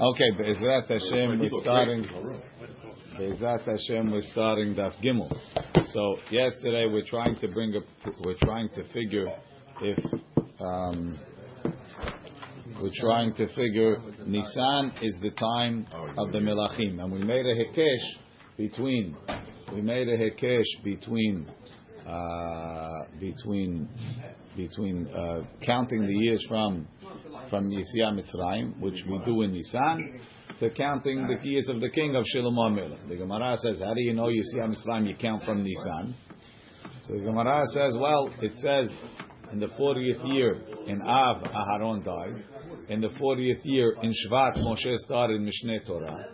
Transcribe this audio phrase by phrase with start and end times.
[0.00, 2.06] Okay, Be'ezrat Hashem, we're starting.
[3.18, 5.30] Be'ezrat Hashem, we're starting Daf Gimel.
[5.92, 7.80] So yesterday we're trying to bring a,
[8.24, 9.26] we're trying to figure
[9.82, 9.98] if,
[10.60, 11.18] um,
[12.80, 15.86] we're trying to figure Nisan is the time
[16.16, 18.16] of the Melachim, and we made a hekesh
[18.56, 19.16] between,
[19.72, 21.46] we made a hekesh between,
[22.06, 23.88] uh, between,
[24.56, 26.88] between uh, counting the years from
[27.50, 30.20] from Yetziat Mitzrayim, which we do in Nisan,
[30.60, 33.08] to counting the years of the king of Shlomo Melech.
[33.08, 35.08] The Gemara says, how do you know Yetziat Mitzrayim?
[35.08, 36.14] You count from Nisan.
[37.04, 38.90] So the Gemara says, well, it says
[39.52, 42.44] in the 40th year in Av, Aharon died.
[42.88, 46.28] In the 40th year in Shvat, Moshe started Mishneh Torah.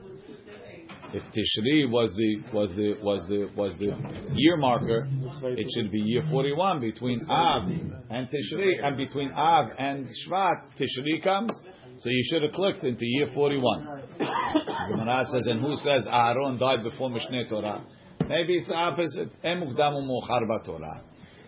[1.12, 3.90] If Tishri was the was the was the was the
[4.34, 5.08] year marker,
[5.42, 7.64] it should be year forty one between Av
[8.10, 11.50] and Tishri, and between Av and Shvat, Tishri comes.
[11.98, 14.02] So you should have clicked into year forty one.
[14.18, 17.84] Gemara says, and who says Aaron died before Mishneh Torah?
[18.28, 19.30] Maybe it's the opposite.
[19.44, 21.02] Emukdamu mochar Torah.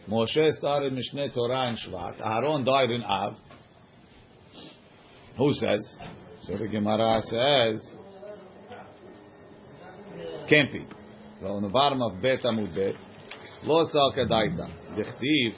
[0.08, 2.20] Moshe started Mishneh Torah in Shvat.
[2.20, 3.36] Aaron died in Av.
[5.38, 5.96] Who says?
[6.42, 8.01] So the Gemara says.
[10.52, 10.86] Can't be.
[11.40, 12.94] So on the bottom of Bet Amud Bet,
[13.64, 14.68] Sal Kedaita.
[14.94, 15.54] Dichtiv,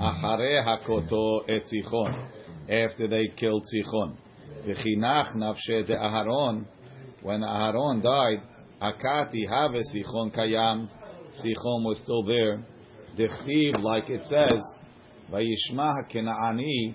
[0.00, 2.30] Achare Hakoto Et Sichon.
[2.62, 4.16] After they killed Sichon.
[4.66, 6.64] V'chinach nafshe de Aharon.
[7.20, 8.42] When Aharon died,
[8.80, 10.88] Akati have Sichon Kayam.
[11.44, 12.64] Sichon was still there.
[13.18, 14.62] Dichtiv, like it says,
[15.30, 16.94] Vayishma HaKenaani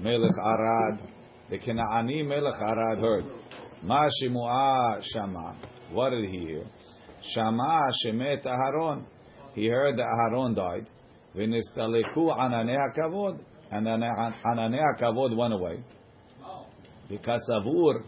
[0.00, 1.08] Melech Arad.
[1.48, 3.24] The Kenaani Melech Arad heard.
[3.84, 5.56] Ma Shimua Shama.
[5.92, 6.64] What did he hear?
[7.34, 9.04] Shama Shemet Aharon.
[9.54, 10.88] He heard that Aharon died.
[11.36, 13.38] V'nistaleku Ananei HaKavod.
[13.70, 15.82] And Ananei HaKavod went away.
[17.08, 18.02] Because Avur.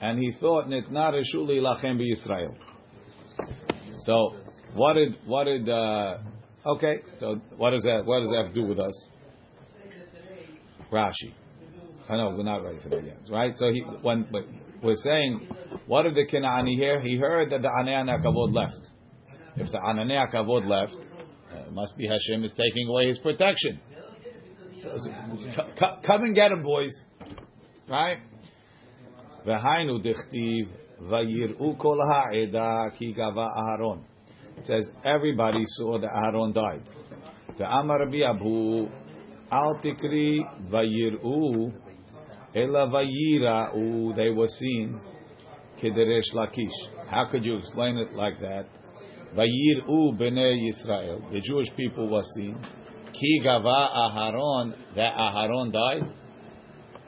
[0.00, 2.54] And he thought, Nitna Reshuli Lachem Yisrael.
[4.02, 4.34] So,
[4.74, 6.18] what did, what did, uh,
[6.66, 9.06] okay, so what does that, what does that have to do with us?
[10.92, 11.32] Rashi.
[12.08, 13.56] I know, we're not ready for that yet, right?
[13.56, 14.44] So he, when, but
[14.84, 15.48] we're saying,
[15.86, 17.00] what did the Kenani hear?
[17.00, 18.80] He heard that the Anei Kavod left.
[19.56, 20.96] If the Anei Kavod left,
[21.52, 23.80] uh, must be Hashem is taking away his protection.
[24.82, 25.62] So, so,
[26.06, 26.92] come and get him, boys.
[27.88, 28.18] Right?
[29.46, 30.68] V'hainu dichtiv
[31.02, 34.02] vayir'u kol ha'eda ki gava Aharon.
[34.58, 36.82] It says everybody saw that Aharon died.
[37.58, 38.90] Ve'amar Rabbi Abbahu
[39.50, 40.40] al tikri
[40.70, 41.72] vayir'u
[42.54, 45.00] ela vayira'u they were seen
[45.82, 47.08] kederesh lakish.
[47.08, 48.66] How could you explain it like that?
[49.34, 51.30] Vayir'u b'nei Yisrael.
[51.30, 52.56] The Jewish people were seen.
[53.12, 56.10] Ki gava Aharon that Aharon died.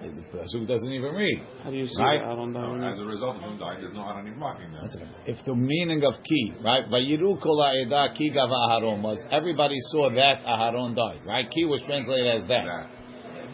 [0.02, 1.42] The pasuk doesn't even read.
[1.64, 2.20] How do you see Right?
[2.20, 2.84] Aaron dying?
[2.84, 5.08] As a result of him dying, there's no Aaronim marking there.
[5.24, 10.10] If the meaning of ki, right, vayiru kol ha'edah ki gava Aharon was everybody saw
[10.10, 11.50] that Aharon died, right?
[11.50, 12.90] Ki was translated as that.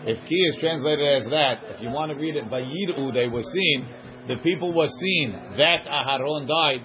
[0.04, 0.10] That.
[0.10, 3.42] If ki is translated as that, if you want to read it vayiru, they were
[3.42, 3.86] seen.
[4.28, 6.82] The people were seen that Aharon died.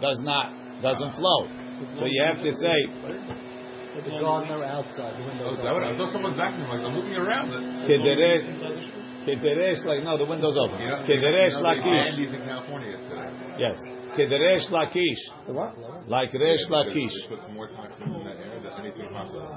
[0.00, 1.46] Does not doesn't flow.
[1.98, 2.76] So you have to say
[3.98, 5.50] The gardener outside the window.
[5.50, 5.60] Oh, is?
[5.60, 7.50] I saw someone's vacuuming, like, I'm moving around.
[7.86, 8.46] kederesh,
[9.26, 10.78] kederesh like no, the window's open.
[10.80, 12.16] You know, Kederesh you know, lakish.
[12.16, 13.30] these in California yesterday.
[13.58, 13.74] Yes,
[14.14, 15.74] kederesh lakish, The what?
[16.08, 17.14] like resh lakish.
[17.28, 18.57] Put some more toxins in that area.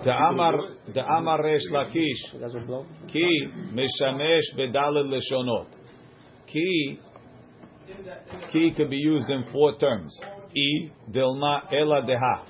[0.03, 0.53] The amar,
[0.93, 3.07] the amar resh lakish.
[3.07, 5.67] Ki mishamesh bedaled leshonot.
[6.47, 6.99] Ki
[8.51, 10.17] ki could be used in four terms.
[10.23, 12.45] I dilma ela deha.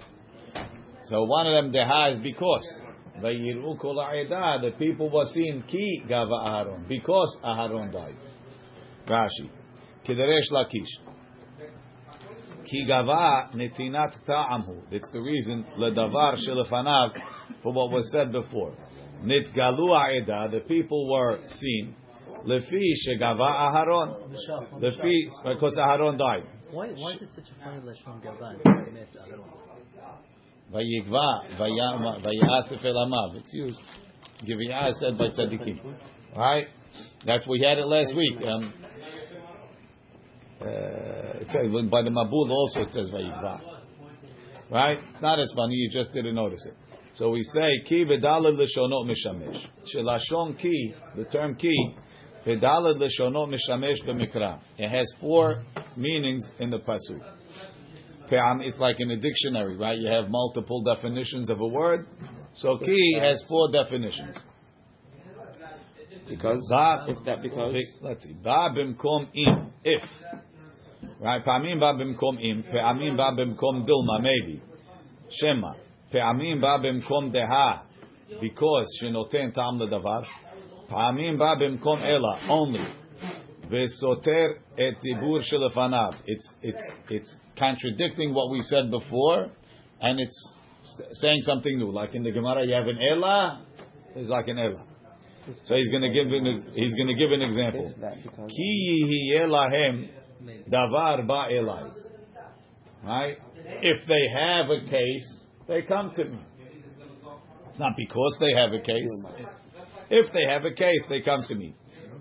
[1.03, 2.79] So one of them deha is because.
[3.21, 8.15] The people were seeing ki gava Aharon because Aharon died.
[9.07, 9.49] Rashi.
[10.05, 10.99] Kideresh lakish.
[12.71, 14.89] Ki gava netinat ta'amhu.
[14.89, 17.11] That's the reason ledavar shelefanav
[17.61, 18.73] for what was said before.
[19.25, 21.95] Nitgalu ha'edah, the people were seen.
[22.45, 24.33] Lefi shegava Aharon.
[24.79, 26.43] Lefi, because Aharon died.
[26.71, 28.55] Why, why is it such a funny lashon gava?
[30.73, 33.35] Vayigva, vayasef elamav.
[33.35, 33.79] It's used.
[34.43, 35.79] Is said by tzaddikim.
[36.35, 36.67] Right?
[37.25, 38.41] That's we had it last week.
[38.43, 38.73] Um,
[40.61, 43.61] Uh, it says, by the Mabul also it says vayigva.
[44.69, 44.99] Right?
[45.13, 45.73] It's not as funny.
[45.73, 46.75] You just didn't notice it.
[47.13, 49.65] So we say ki v'dalad l'shonot mishamesh.
[49.93, 51.95] Shelashon ki, the term ki,
[52.45, 54.59] v'dalad l'shonot mishamesh b'mikra.
[54.77, 55.63] It has four
[55.97, 57.21] meanings in the pasuk.
[58.29, 59.97] Pe'am, it's like in a dictionary, right?
[59.97, 62.05] You have multiple definitions of a word.
[62.53, 64.37] So ki has four definitions.
[66.29, 68.33] Because Ba- if that because let's see.
[68.41, 69.73] Ba bimkom im.
[69.83, 70.03] If.
[71.21, 71.45] Right?
[71.45, 74.59] Pa'amim ba b'mkom im, pa'amim ba b'mkom dilma, maybe.
[75.29, 75.75] Shema,
[76.11, 77.83] pa'amim ba b'mkom deha,
[78.41, 80.25] because shenoten tam ledavar.
[80.89, 82.83] Pa'amim ba b'mkom ela, only.
[83.69, 86.15] Vesoter et tibur shelefanav.
[86.25, 89.51] It's, it's, it's contradicting what we said before,
[90.01, 90.53] and it's
[91.13, 91.91] saying something new.
[91.91, 93.63] Like in the Gemara, you have an ela,
[94.15, 94.87] it's like an ela.
[95.65, 97.93] So he's going to give an, he's going to give an example.
[98.47, 100.09] Ki yihi lahem
[100.68, 101.90] davar ba elai.
[103.04, 103.38] Right?
[103.82, 106.38] If they have a case, they come to me.
[107.70, 109.24] It's not because they have a case.
[110.10, 111.74] If they have a case, they come to me.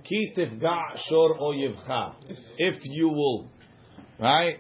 [0.04, 2.16] Ki tifga shor oyevcha.
[2.58, 3.50] If you will,
[4.20, 4.58] right?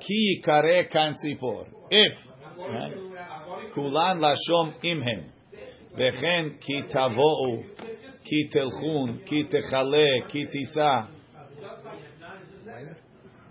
[0.00, 1.66] Ki yikare kan tzipor.
[1.90, 2.12] If,
[2.58, 3.72] right?
[3.74, 5.32] Kulan lashom imhem.
[5.98, 7.62] וכן כי תבואו,
[8.24, 11.11] כי תלכון, כי תכלה, כי תישא.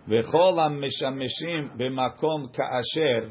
[0.07, 3.27] וכל המשמשים במקום כאשר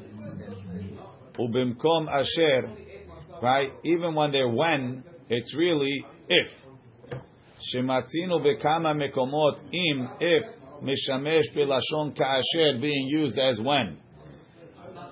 [1.39, 2.61] ובמקום אשר,
[3.43, 3.71] right?
[3.85, 6.67] Even when they're when, it's really if.
[7.61, 10.47] שמצינו בכמה מקומות אם, if,
[10.83, 13.97] משמש בלשון כאשר being used as when.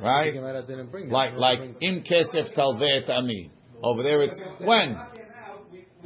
[0.01, 0.35] Right?
[0.35, 1.13] Gemara didn't bring it.
[1.13, 3.51] Like like im kesef talve et ami.
[3.83, 4.97] Over there it's when.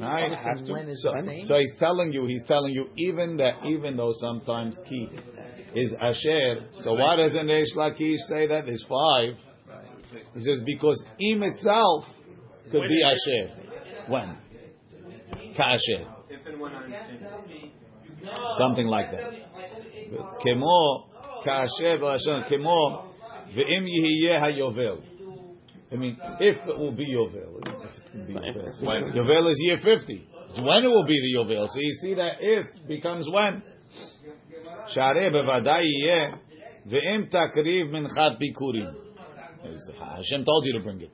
[0.00, 0.94] I have to.
[0.96, 1.10] So,
[1.44, 5.08] so, he's telling you, he's telling you, even that, even though sometimes ki
[5.74, 6.66] is asher.
[6.80, 9.34] So why doesn't Resh Lakish say that there's five?
[10.34, 12.04] He says because im itself
[12.70, 13.62] could when be asher.
[14.08, 14.36] When?
[15.56, 16.06] Kasher.
[18.58, 19.32] Something like that.
[20.44, 21.04] Kemo
[21.44, 23.04] kasher v'asher kemo
[23.56, 25.02] ve'im yihiyeh hayovel.
[25.92, 27.60] I mean, if it will be yovel.
[27.93, 29.13] If it can be Yovel.
[29.15, 30.27] Yovel is year 50.
[30.49, 31.67] It's when it will be the Yovel.
[31.67, 33.61] So you see that if becomes when.
[34.87, 36.31] שהרי בוודאי יהיה,
[36.85, 38.89] ואם תקריב מנחת ביקורים.
[39.99, 41.11] Hashem told you to bring it.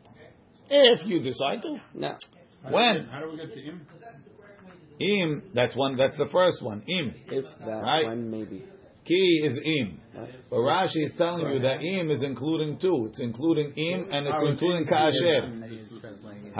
[0.70, 1.78] If you decide to.
[1.94, 2.16] no.
[2.70, 3.06] When?
[3.06, 3.88] How do we get to him?
[5.00, 6.82] Im, that's one, that's the first one.
[6.88, 7.14] Im.
[7.28, 8.06] If that Right.
[8.08, 8.64] when maybe.
[9.06, 10.00] Ki is im.
[10.16, 10.30] Right.
[10.50, 13.08] But Rashi is telling you that im is including two.
[13.10, 15.42] It's including im and it's including ka'asher.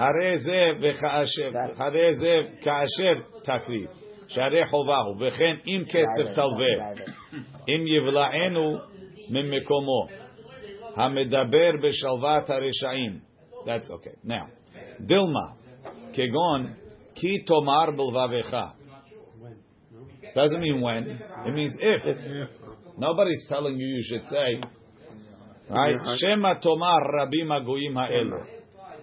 [0.00, 3.86] הרי זה וכאשר, הרי זה כאשר תקריב,
[4.28, 6.92] שהרי חובה הוא, וכן אם כסף תלווה,
[7.68, 8.78] אם יבלענו
[9.30, 10.06] ממקומו,
[10.96, 13.18] המדבר בשלוות הרשעים.
[13.64, 14.28] That's okay.
[14.28, 14.46] Now,
[15.00, 15.46] דילמה,
[16.12, 16.72] כגון,
[17.14, 18.56] כי תאמר בלבביך.
[20.34, 21.02] Doesn't mean when,
[21.46, 22.02] it means if.
[22.98, 24.60] Nobody's telling you you should say,
[25.70, 25.96] right?
[26.16, 28.36] שמא תאמר רבים הגויים האלו.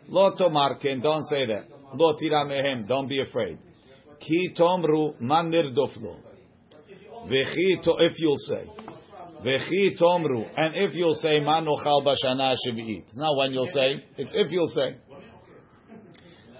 [0.08, 1.66] Lo tomarken, don't say that.
[1.94, 3.58] Lo tira mehem, don't be afraid.
[4.20, 6.16] Ki tomru man nirdoflo.
[7.26, 8.64] Vechi to, if you'll say.
[9.44, 10.44] Vechi tomru.
[10.56, 13.04] And if you'll say, man ochal bashana shivit.
[13.08, 14.96] It's not when you'll say, it's if you'll say.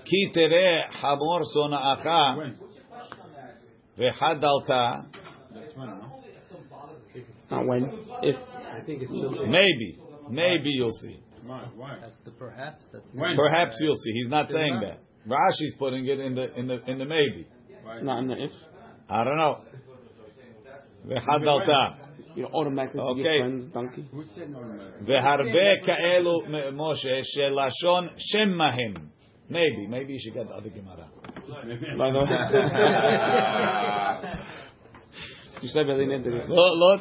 [0.05, 2.55] Ki tere hamor sona'acha.
[3.99, 5.07] Vehadalta.
[7.51, 7.85] Not when,
[8.23, 8.37] if.
[8.37, 9.47] I think it's still.
[9.47, 9.99] Maybe.
[10.31, 11.19] Maybe you'll see.
[12.01, 12.85] That's the perhaps.
[12.93, 13.37] That's the when?
[13.37, 14.13] Perhaps you'll see.
[14.13, 15.01] He's not saying that.
[15.27, 17.47] Rashi's putting it in the in the in the maybe.
[17.83, 18.01] Why?
[18.01, 18.51] Not in the if.
[19.09, 19.65] I don't know.
[22.35, 23.21] You know, automatically okay.
[23.21, 24.09] your friend's donkey.
[24.13, 24.55] Who said
[25.03, 29.09] Veharbe kaelu Moshe shelashon shemmahim.
[29.51, 31.09] Maybe, maybe you should get the other Gemara.
[31.97, 32.27] By the way.
[35.61, 36.49] You said Berlin ended it.
[36.49, 36.99] Lo.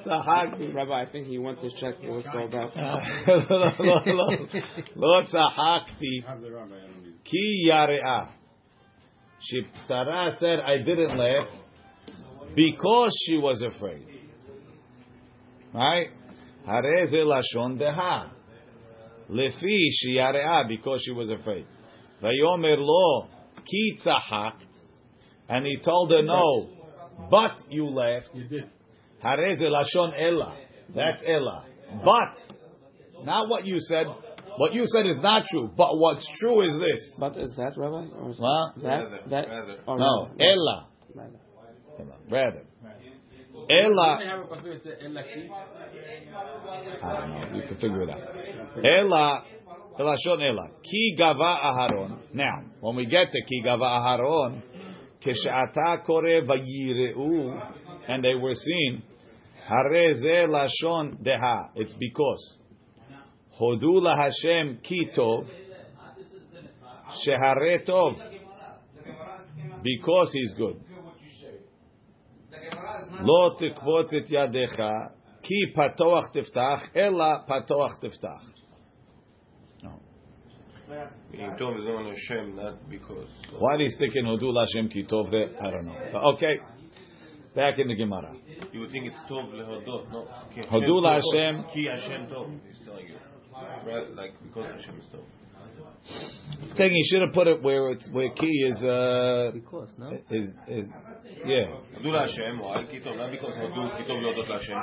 [0.73, 2.75] Rabbi, I think he went to check what it's all about.
[4.95, 6.23] Lo tzahakti.
[7.23, 8.29] Ki yare'a.
[9.39, 11.47] She, Sarah said, I didn't laugh
[12.55, 14.07] because she was afraid.
[15.73, 16.09] Right?
[16.67, 18.31] Hareze lashon deha.
[19.29, 21.67] Lefi she yare'a because she was afraid.
[22.23, 23.27] Vayomer lo
[23.65, 24.63] ki tzahakt.
[25.49, 26.76] And he told her, no
[27.29, 28.29] but you left.
[28.33, 28.69] You did.
[29.23, 30.57] Harez lashon ella.
[30.93, 31.65] That's ella.
[32.03, 34.07] But not what you said.
[34.57, 35.69] What you said is not true.
[35.75, 36.99] But what's true is this.
[37.19, 38.07] But is that Rabbi?
[38.15, 39.77] Or is well, that, rather, that, rather.
[39.87, 40.43] Or no, rather.
[40.43, 40.87] ella.
[42.29, 42.63] Rather.
[43.69, 44.19] Ella.
[47.03, 47.55] I don't know.
[47.55, 48.21] You can figure it out.
[48.83, 49.43] Ella.
[49.99, 50.69] Elashon Ella.
[50.83, 52.19] Ki gava aharon.
[52.33, 54.61] Now, when we get to ki gava aharon.
[55.20, 57.52] כשאתה קורא ויראו,
[58.06, 59.00] and they were seen,
[59.66, 61.62] הרי זה לשון דהה.
[61.76, 62.62] It's because.
[63.58, 65.50] הודו להשם כי טוב,
[67.08, 68.16] שהרי טוב.
[69.82, 70.76] because he's good.
[73.20, 74.76] לא תקבוץ את ידיך,
[75.42, 78.55] כי פתוח תפתח, אלא פתוח תפתח.
[81.31, 83.27] Meaning Tov is on Hashem, not because.
[83.51, 83.57] So.
[83.59, 85.49] Why he's thinking Hodu Hashem ki Tov there?
[85.61, 85.95] I don't know.
[86.13, 86.59] But okay,
[87.55, 88.33] back in the Gemara.
[88.71, 90.27] You would think it's Tov lehodot, no?
[90.71, 92.57] Hodu Hashem ki Hashem Tov.
[92.67, 93.15] He's telling you.
[94.15, 95.23] Like because Hashem is Tov.
[96.75, 98.81] Saying he should have put it where it's where key is.
[98.81, 100.09] Uh, because no.
[100.31, 100.85] Is, is
[101.45, 101.75] yeah.
[101.97, 102.59] Hadu Hashem.
[102.59, 103.17] Why kitov?
[103.17, 104.77] Not because hadu kitov leodot Hashem.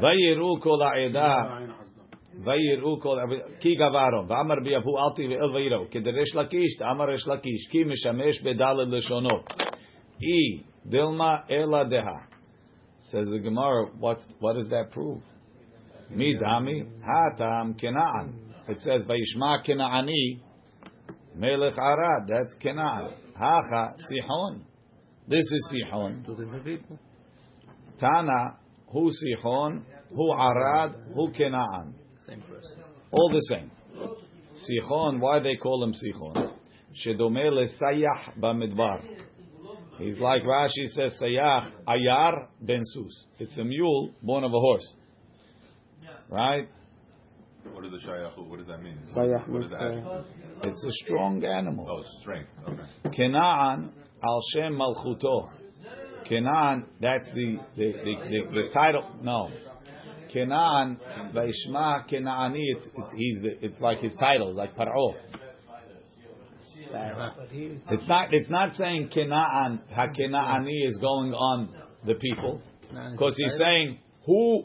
[0.00, 1.83] Vayiru kol ha'edah
[2.43, 3.17] ויראו כל
[3.59, 8.87] כי גברון ואמר ביבו אל תבעל ויראו כדרש לקיש אמר ריש לקיש כי משמש בדלת
[8.87, 9.53] לשונות
[10.21, 12.29] אי דילמה אלא דהה
[12.99, 15.23] says the Gemara what what does that prove
[16.09, 18.29] מי דמי הטעם כנען
[18.67, 20.37] it says וישמע כנעני
[21.35, 24.59] מלך ערד that's כנען הכה סיחון
[25.29, 26.97] this is סיחון To the people.
[27.99, 28.57] Tana,
[28.91, 29.83] who Sichon,
[30.15, 31.93] who Arad, who Kenaan.
[33.14, 33.30] Same person.
[33.30, 33.70] All the same.
[34.54, 36.52] Sichon, why they call him Sichon?
[37.04, 39.02] Shedome lesayach bamidbar.
[39.98, 43.24] He's like Rashi says, Sayach ayar ben sus.
[43.38, 44.86] It's a mule born of a horse.
[46.28, 46.68] Right?
[47.72, 48.48] What is the shayachu?
[48.48, 48.98] What does that mean?
[49.16, 50.24] Sayach What is that?
[50.64, 51.86] It's a strong animal.
[51.88, 52.50] Oh, strength.
[52.68, 53.16] Okay.
[53.16, 53.90] Kenaan
[54.22, 55.50] al Shem Malchuto.
[56.28, 59.04] Kenaan, that's the the, the, the, the title.
[59.22, 59.50] No,
[60.34, 60.98] Kenaan
[61.32, 62.62] Vaishma Kenaani.
[62.62, 65.14] It's, it's he's the, it's like his titles, like Paro.
[67.90, 71.74] It's not it's not saying Kenaan HaKenaani is going on
[72.04, 72.60] the people
[73.12, 74.64] because he's saying who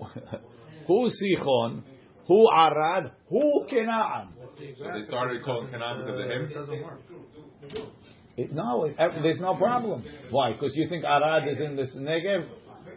[0.87, 1.83] who Sichon,
[2.27, 4.33] who Arad, who Kenaan.
[4.77, 6.51] So they started calling Canaan because of him.
[8.37, 10.03] It, no, it, there's no problem.
[10.29, 10.53] Why?
[10.53, 12.47] Because you think Arad is in this Negev.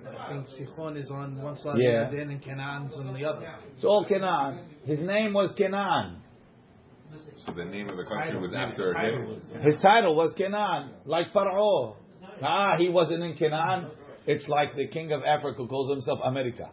[0.07, 2.07] I think Sichon is on one side Yeah.
[2.09, 3.47] and then and Canaan's on the other.
[3.75, 4.61] It's all Canaan.
[4.85, 6.19] His name was Canaan.
[7.45, 9.41] So the name of the country was after him.
[9.61, 11.97] His title was Canaan, like Paro.
[12.41, 13.91] Ah, he wasn't in Canaan.
[14.27, 16.71] It's like the king of Africa calls himself America.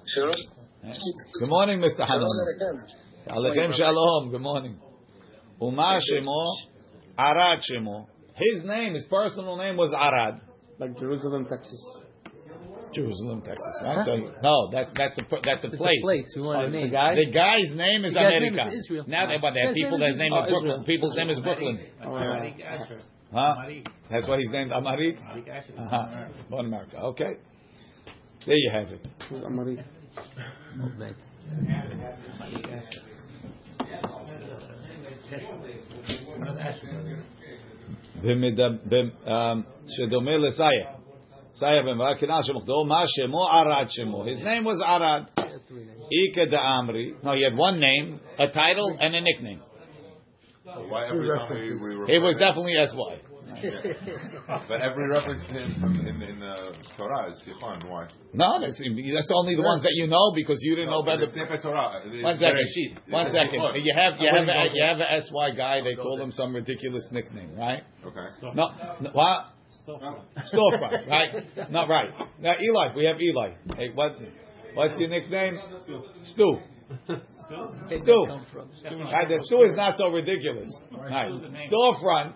[0.83, 2.05] Good morning, Mr.
[2.07, 2.27] Hanan.
[3.27, 4.31] Alechem shalom.
[4.31, 4.77] Good morning.
[5.61, 6.55] Uma shemo,
[7.17, 8.07] Arad shemo.
[8.35, 10.39] His name, his personal name was Arad.
[10.79, 11.83] like Jerusalem, Texas.
[12.92, 13.74] Jerusalem, Texas.
[13.82, 14.04] Right?
[14.06, 15.98] So no, that's that's a that's a it's place.
[16.00, 16.28] a place.
[16.36, 16.90] We want a name.
[16.90, 18.76] The guy's name is The guy's name America.
[18.76, 19.04] is Israel.
[19.08, 20.44] Now they, but they have Guy's people name that's is name Israel.
[20.46, 20.78] is Brooklyn.
[20.80, 21.76] Oh, People's name is Brooklyn.
[22.00, 23.56] Uh, Huh?
[24.10, 25.16] That's why he's named Amarik.
[25.18, 26.28] Uh-huh.
[26.48, 26.98] Born America.
[27.02, 27.34] Okay.
[28.46, 29.00] There you have it.
[29.44, 29.82] Amari.
[30.80, 31.14] Old man.
[38.22, 40.88] במד- במ- um, שדומה לסייח.
[44.25, 45.27] his name was Arad.
[46.11, 47.23] Ika Amri.
[47.23, 49.61] No, he had one name, a title, and a nickname.
[52.07, 53.29] He, was definitely SY.
[54.69, 57.89] But every reference to him from in, in the Torah is Sichon.
[57.89, 58.07] Why?
[58.33, 61.19] No, that's, that's only the ones that you know because you didn't no, know about
[61.19, 62.01] the Sefer Torah.
[62.21, 62.67] One second.
[63.09, 63.59] One second.
[63.83, 65.81] You have you have a, you have an SY guy.
[65.81, 67.83] They call him some ridiculous nickname, right?
[68.05, 68.27] Okay.
[68.53, 68.69] No.
[69.01, 69.51] no well,
[69.89, 71.43] Storefront, right?
[71.71, 72.09] Not right.
[72.39, 73.53] Now Eli, we have Eli.
[73.75, 74.17] Hey, what?
[74.73, 75.59] What's your nickname?
[76.23, 76.57] Stu.
[77.07, 77.65] Where'd Stu.
[77.89, 78.69] that come from?
[78.83, 80.69] Right, uh, the Stu is not so ridiculous.
[80.91, 81.31] Right.
[81.69, 82.35] Storefront.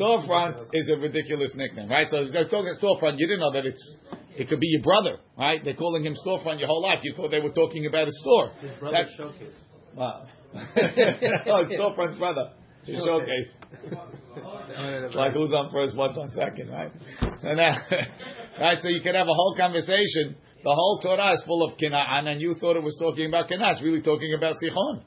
[0.00, 2.08] Storefront is a ridiculous nickname, right?
[2.08, 3.18] So they're talking storefront.
[3.18, 3.94] You didn't know that it's.
[4.34, 5.60] It could be your brother, right?
[5.62, 7.00] They're calling him storefront your whole life.
[7.02, 8.52] You thought they were talking about a store.
[8.90, 9.54] That's showcase.
[9.94, 10.26] Wow.
[10.54, 12.52] oh, storefront's brother.
[12.84, 13.56] His showcase.
[14.76, 16.90] It's like who's on first, what's on second, right?
[17.38, 17.76] So now,
[18.60, 18.78] right?
[18.80, 20.36] So you could have a whole conversation.
[20.64, 23.72] The whole Torah is full of Kina'an, and you thought it was talking about Kina'an.
[23.72, 25.02] It's really talking about Sichon.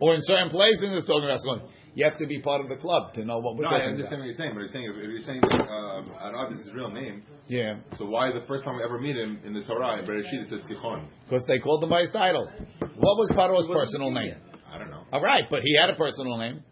[0.00, 1.68] Or in certain places, it's talking about Sichon.
[1.94, 4.00] You have to be part of the club to know what we're No, I talking
[4.00, 4.18] understand about.
[4.20, 6.72] what you're saying, but he's saying if, if you're saying that um, Arad is his
[6.72, 9.98] real name, Yeah, so why the first time we ever meet him in the Torah
[10.00, 11.04] in Bereshit it says Sichon?
[11.28, 12.48] because they called him by his title.
[12.80, 14.36] What was Paro's personal name?
[14.72, 15.04] I don't know.
[15.12, 16.62] All right, but he had a personal name,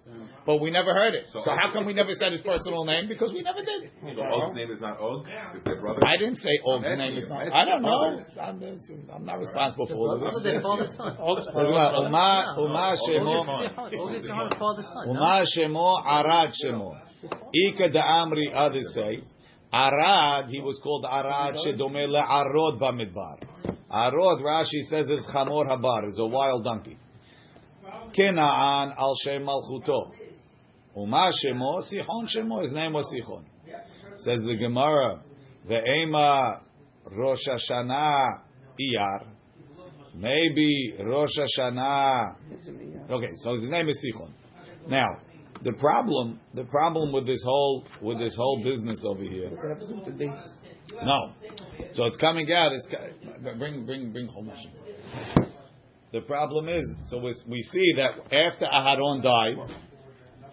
[0.46, 1.26] but we never heard it.
[1.32, 3.08] So, So- how come we never said his personal name?
[3.08, 3.90] Because we never did.
[4.14, 5.26] So Og's name is not Og.
[5.54, 6.00] It's their brother.
[6.06, 7.52] I didn't say Og's name is not.
[7.52, 8.16] I'm don't know.
[8.40, 8.62] I'm,
[9.14, 10.52] I'm not responsible for all of What was this.
[10.52, 11.12] their father's son?
[11.18, 13.46] Uma Uma Shemo
[13.98, 15.08] August father's son.
[15.08, 16.98] Uma Shemo Arad Shemo.
[17.52, 19.20] Ika Amri others say
[19.72, 20.46] Arad.
[20.48, 23.38] He was called Arad Shedome le'arod bamidbar.
[23.90, 26.08] Arod Rashi says is Chamor Habar.
[26.08, 26.96] Is a wild donkey.
[28.16, 30.12] Kenaan al Shem Malchuto.
[30.96, 33.44] Uma Shemo, Sichon Shemo, his name was Sichon.
[34.16, 35.22] Says the Gemara,
[35.66, 36.60] the Ema
[37.12, 38.40] Rosh Hashanah
[38.80, 39.26] Iyar.
[40.14, 42.36] Maybe Rosh Hashanah.
[43.10, 44.30] Okay, so his name is Sichon.
[44.88, 45.06] Now,
[45.62, 49.50] the problem, the problem with this whole with this whole business over here.
[51.02, 51.32] No,
[51.92, 52.72] so it's coming out.
[52.72, 52.88] It's
[53.58, 55.46] bring bring bring Chumash.
[56.12, 59.76] The problem is, so we see that after Aharon died,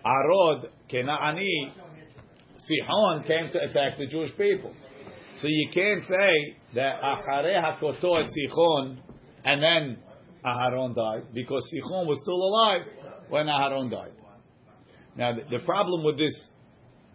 [0.08, 1.72] Arod Kenaani
[2.58, 4.74] Sihon came to attack the Jewish people.
[5.38, 8.98] So you can't say that Achare Hakoto et Sichon
[9.46, 9.98] and then
[10.44, 12.82] Aharon died because Sichon was still alive
[13.30, 14.14] when Aharon died.
[15.16, 16.48] Now the, the problem with this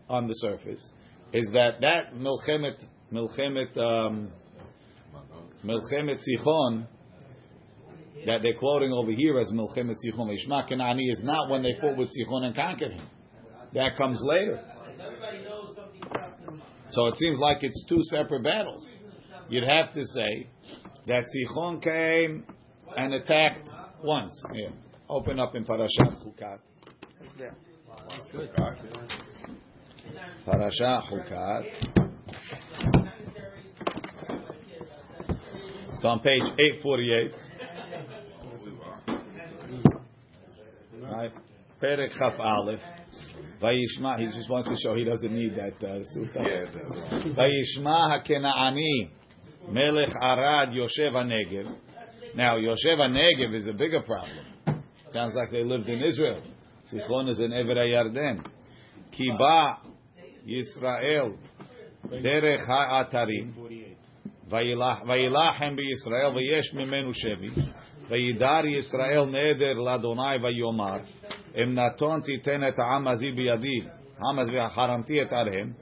[0.09, 0.91] on the surface
[1.33, 4.31] is that that Milchemet Milchemet um,
[5.65, 6.87] Milchemet Sichon
[8.27, 11.97] that they're quoting over here as Milchemet Sichon Ishma Kenani is not when they fought
[11.97, 13.07] with Sichon and conquered him.
[13.75, 14.61] That comes later.
[16.91, 18.89] So it seems like it's two separate battles.
[19.49, 20.47] You'd have to say
[21.07, 22.45] that Sichon came
[22.97, 23.69] and attacked
[24.03, 24.33] once.
[24.53, 24.73] Here,
[25.09, 26.23] open up in Parashat
[27.39, 27.57] there.
[30.47, 31.63] Parashat Chukat.
[35.95, 37.33] It's on page 848.
[41.01, 41.33] Right?
[41.82, 42.80] Perek Chaf Aleph.
[43.62, 46.46] Vayishma, he just wants to show he doesn't need that uh, sutta.
[46.46, 49.10] Yeah, Vayishma HaKenaani
[49.70, 51.76] Melech Arad Yoshev HaNegev.
[52.36, 54.46] Now, Yoshev HaNegev is a bigger problem.
[55.10, 56.42] Sounds like they lived in Israel.
[56.94, 58.46] Sichon is in Ever HaYarden.
[59.18, 59.78] Kiba
[60.48, 61.38] Yisrael
[62.12, 63.54] Derech HaAtarim
[64.50, 67.50] וילחם בישראל ויש ממנו שבי
[68.10, 70.98] וידר ישראל נדר לאדוני ויאמר
[71.56, 73.80] אם נתון תיתן את העם הזה בידי
[74.20, 75.74] העם הזה וחרמתי את עריהם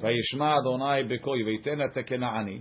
[0.00, 2.60] וישמע אדוני בקוי ויתן את הכנעני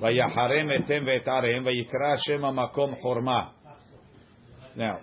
[0.00, 3.44] ויחרם אתם ואת עריהם ויקרא שם המקום חורמה
[4.76, 5.00] Now,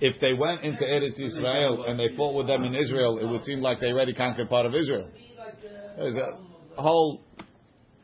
[0.00, 3.42] if they went into Eretz Israel and they fought with them in Israel, it would
[3.42, 5.10] seem like they already conquered part of Israel.
[5.96, 7.22] There's a whole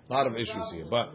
[0.08, 1.12] lot of issues here, but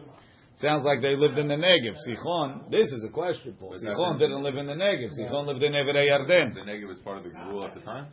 [0.55, 1.95] sounds like they lived in the Negev.
[2.07, 3.69] Sichon, this is a question, Paul.
[3.71, 5.09] But that's Sichon didn't live in the Negev.
[5.19, 6.53] Sichon lived in Evrei Yarden.
[6.53, 8.07] The Negev is part of the Gvul at the time?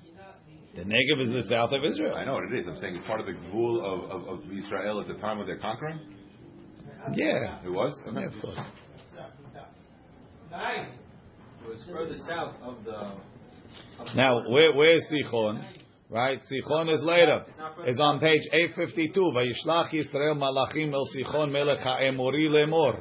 [0.75, 2.15] The Negev is the south of Israel.
[2.15, 2.69] I know what it is.
[2.69, 5.47] I'm saying it's part of the Gvul of, of, of Israel at the time of
[5.47, 6.01] their conquering?
[7.13, 7.59] Yeah.
[7.65, 8.01] It was?
[8.07, 8.59] Yeah, of course.
[10.53, 13.13] It was further south of the.
[14.17, 15.65] Now, where, where's Sichon?
[16.11, 16.41] Right?
[16.41, 17.45] Sichon is later.
[17.87, 19.21] Is on page 852.
[19.21, 23.01] Vayishlach Yisrael Malachim El Sichon Melech Ha'emori Lemor.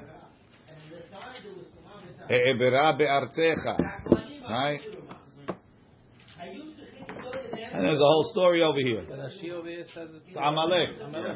[2.29, 3.77] E'ebera Be'artecha.
[4.47, 4.81] Right?
[7.71, 9.05] And there's a whole story over here.
[9.07, 10.89] It's Amalek.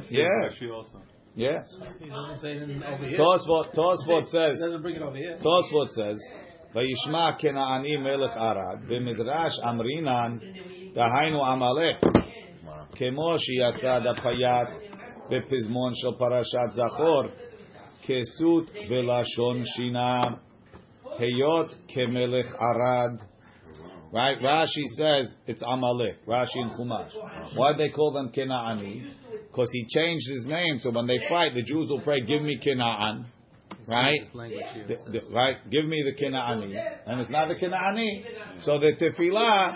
[0.10, 0.28] Yeah.
[1.36, 1.62] Yeah.
[3.18, 4.60] Tosfot, Tosfot says.
[4.60, 5.40] Doesn't bring it over here.
[5.44, 6.22] Tosfot says.
[6.76, 8.84] Vayishma Kena'ani Melech Arad.
[8.88, 10.40] B'midrash Amrinan.
[10.95, 11.97] דהיינו עמלק,
[12.93, 14.69] כמו שיסד הפייט
[15.31, 17.23] בפזמון של פרשת זכור,
[18.03, 20.23] כסות ולשון שינה,
[21.19, 23.38] היות כמלך ערד.
[24.12, 24.41] Right?
[24.41, 26.17] Rashi says it's Amalek.
[26.27, 27.12] Rashi and Chumash.
[27.55, 29.03] Why they call them Kenaani?
[29.51, 30.79] Because he changed his name.
[30.79, 33.27] So when they fight, the Jews will pray, "Give me Kenaan."
[33.87, 34.21] Right?
[34.21, 34.88] This language here.
[34.88, 35.57] The- the- right?
[35.71, 36.75] Give me the Kenaani,
[37.07, 38.25] and it's not the Kenaani.
[38.57, 39.73] So the tefillah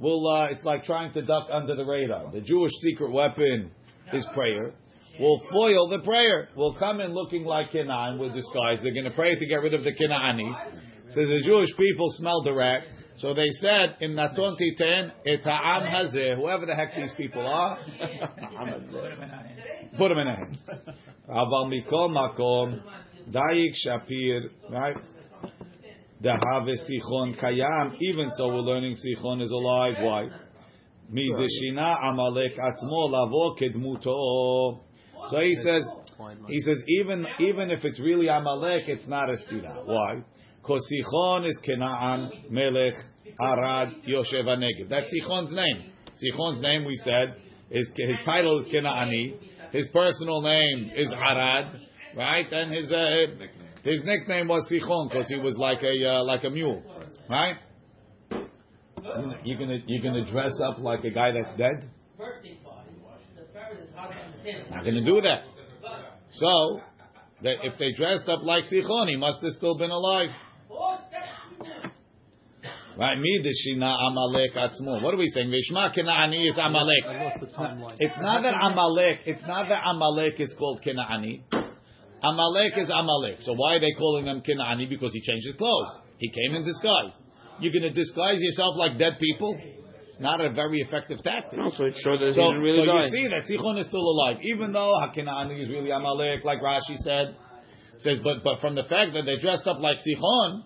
[0.00, 0.26] will.
[0.26, 2.30] Uh, it's like trying to duck under the radar.
[2.32, 3.70] The Jewish secret weapon
[4.12, 4.72] is prayer.
[5.20, 6.48] Will foil the prayer.
[6.56, 8.78] Will come in looking like Canaan with disguise.
[8.82, 10.52] They're going to pray to get rid of the Kenaani.
[11.10, 12.84] So the Jewish people smelled the rat.
[13.16, 17.78] So they said, "In Naton Titen et ha'am hazeh." Whoever the heck these people are,
[19.96, 20.62] put them in their hands.
[21.28, 22.80] Aval mikol makom
[23.28, 24.96] dayik shapir, right?
[26.22, 27.96] Dahave sichon kayam.
[28.00, 29.94] Even so, we're learning sichon is alive.
[30.00, 30.28] Why?
[31.12, 34.80] Mideshina amalek atzmo lavo kedmuto.
[35.28, 35.88] So he says,
[36.48, 39.86] he says even even if it's really amalek, it's not a stira.
[39.86, 40.22] Why?
[40.60, 42.94] Because sichon is Kenaan Melech
[43.40, 44.88] Arad Yoshev Negev.
[44.88, 45.92] That's Sichon's name.
[46.22, 47.36] Sichon's name we said
[47.70, 49.36] is his title is Kenaani.
[49.72, 51.80] His personal name is Arad,
[52.16, 52.52] right?
[52.52, 53.26] And his uh,
[53.84, 56.82] his nickname was Sichon because he was like a uh, like a mule,
[57.28, 57.56] right?
[59.44, 61.90] You're gonna you're gonna dress up like a guy that's dead.
[64.70, 65.44] Not gonna do that.
[66.30, 66.80] So,
[67.42, 70.28] that if they dressed up like Sichon, he must have still been alive.
[72.98, 73.16] Right?
[73.16, 75.00] Midishina Amalek Atzmo.
[75.02, 75.50] What are we saying?
[75.50, 77.04] Vishma Kena'ani is Amalek.
[77.06, 77.96] I lost the timeline.
[78.00, 79.20] It's not that Amalek.
[79.24, 81.42] It's not that Amalek is called Kena'ani.
[82.22, 83.36] Amalek is Amalek.
[83.40, 84.88] So why are they calling him Kena'ani?
[84.88, 85.88] Because he changed his clothes.
[86.18, 87.14] He came in disguise.
[87.60, 89.56] You're going to disguise yourself like dead people?
[90.08, 91.58] It's not a very effective tactic.
[91.58, 93.06] No, so it showed that So, he didn't really so die.
[93.06, 96.96] you see that Sichon is still alive, even though Hakinani is really Amalek, like Rashi
[96.96, 97.36] said.
[97.98, 100.62] Says, but but from the fact that they dressed up like Sichon,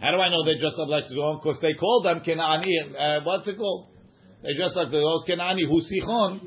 [0.00, 1.42] how do I know they dressed up like Sichon?
[1.42, 2.64] Because they called them Kenani.
[2.98, 3.88] Uh, what's it called?
[4.42, 6.40] They dressed like those Kenani who Sichon.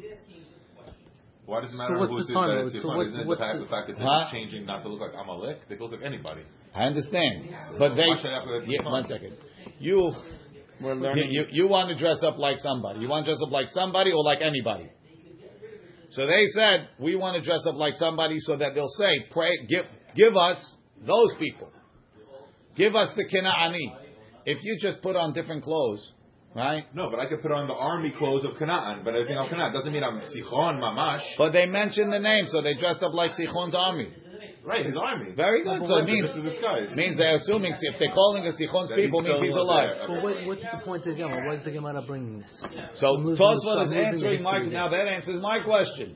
[1.52, 2.48] Why does it So matter what's who the time?
[2.48, 4.32] that it's So what's- Isn't it the what's fact, the- the fact that they're Huh?
[4.32, 5.68] changing not to look like Amalek?
[5.68, 6.44] They could look like anybody.
[6.74, 8.08] I understand, but they.
[8.08, 9.36] Why should I have to- Yeah, one second.
[9.78, 10.14] You
[10.80, 11.30] We're learning.
[11.30, 13.02] you, you want to dress up like somebody.
[13.02, 14.88] You want to dress up like somebody or like anybody.
[16.12, 19.52] So they said, we want to dress up like somebody so that they'll say, pray,
[19.68, 19.86] give,
[20.16, 21.70] give us those people.
[22.78, 23.94] Give us the Kinaani."
[24.46, 26.14] If you just put on different clothes,
[26.56, 26.84] right?
[26.94, 29.74] No, but I could put on the army clothes of Canaan, but everything on Canaan
[29.74, 31.24] doesn't mean I'm Sichon Mamash.
[31.38, 34.14] But they mentioned the name, so they dressed up like Sichon's army.
[34.64, 35.34] Right, his army.
[35.36, 35.82] Very good.
[35.88, 36.94] So it means, the disguise.
[36.96, 39.66] means they're assuming, if they're calling us Sichon's That people, means he's there.
[39.66, 39.90] alive.
[40.06, 40.14] Okay.
[40.14, 41.48] But what, what's the point of the Gemara?
[41.50, 42.64] Why is the Gemara bringing this?
[42.94, 46.16] So I'm Tosfot is answering my history now that answers my question.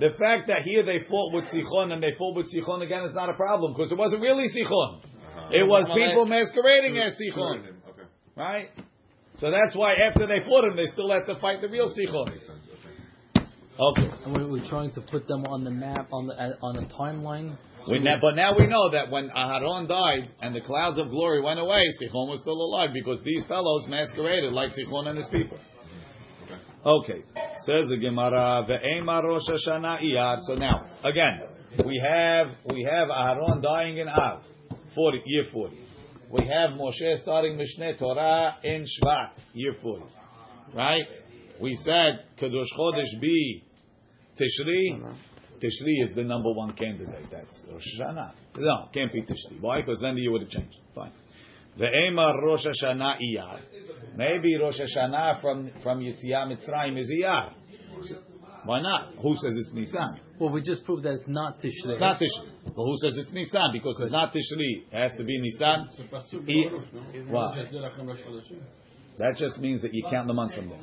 [0.00, 3.14] The fact that here they fought with Sichon and they fought with Sichon again is
[3.14, 4.98] not a problem because it wasn't really Sichon.
[4.98, 5.48] Uh-huh.
[5.52, 8.02] It was people masquerading as Sichon, Okay.
[8.36, 8.68] right?
[9.38, 12.28] So that's why after they fought him, they still had to fight the real Sichon.
[12.28, 13.46] Okay.
[13.78, 14.08] Okay.
[14.24, 16.86] And we're, we're trying to put them on the map, on the uh, on the
[16.94, 17.58] timeline.
[17.88, 21.42] We ne- but now we know that when Aharon died and the clouds of glory
[21.42, 25.58] went away, Sichon was still alive because these fellows masqueraded like Sichon and his people.
[26.84, 27.22] Okay,
[27.66, 30.38] says the Gemara, ve'ema Rosh Hashanah Iyar.
[30.46, 31.40] So now, again,
[31.84, 34.40] we have we have Aharon dying in Av,
[34.94, 35.78] forty year forty.
[36.30, 40.04] We have Moshe starting Mishneh Torah in Shvat, year forty.
[40.74, 41.04] Right?
[41.60, 43.62] We said Kadosh Chodesh be
[44.34, 45.14] Tishri.
[45.58, 47.26] Tishri is the number one candidate.
[47.30, 48.32] That's Rosh Hashanah.
[48.58, 49.60] No, can't be Tishri.
[49.60, 49.80] Why?
[49.80, 50.76] Because then the year would have changed.
[50.94, 51.12] Fine.
[51.78, 53.60] Ve'ema Rosh Hashanah Iyar.
[54.16, 57.52] Maybe Rosh Hashanah from from Yetziat Mitzrayim is Iyar.
[58.66, 59.14] So, why not?
[59.22, 60.20] Who says it's Nisan?
[60.38, 61.96] Well, we just proved that it's not Tishrei.
[61.96, 62.50] It's not Tishri.
[62.64, 63.70] But who says it's Nisan?
[63.72, 64.84] Because it's not Tishri.
[64.90, 65.88] It has to be Nisan.
[65.88, 67.64] I- Why?
[69.18, 70.80] That just means that you count the months from there.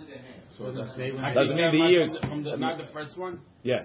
[1.34, 2.18] Doesn't mean the years.
[2.22, 3.42] From the, not the first one.
[3.64, 3.84] Yes,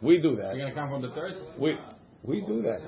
[0.00, 0.54] we do that.
[0.54, 1.34] You're gonna come from the third.
[1.58, 1.76] We
[2.24, 2.80] we do that.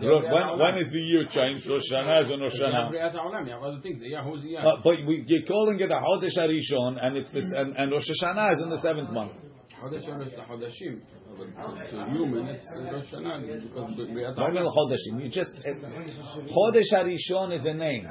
[0.00, 1.66] you Look, when, when is the year changed?
[1.66, 2.92] Rosh Hashanah is on Rosh Hashanah.
[2.92, 4.00] Briat You have other things.
[4.00, 4.66] Who's yeah?
[4.66, 8.04] Uh, but we, you're calling it a Chodesh Harishon, and it's this, and, and Rosh
[8.22, 9.32] Hashanah is in the seventh month.
[9.84, 11.00] Chodesh Rosh Chodeshim.
[11.36, 14.92] But To human, it's Rosh Hashanah because Briat Why not Haolam.
[14.92, 15.22] Chodeshim?
[15.22, 15.52] You just
[17.52, 18.06] is a name.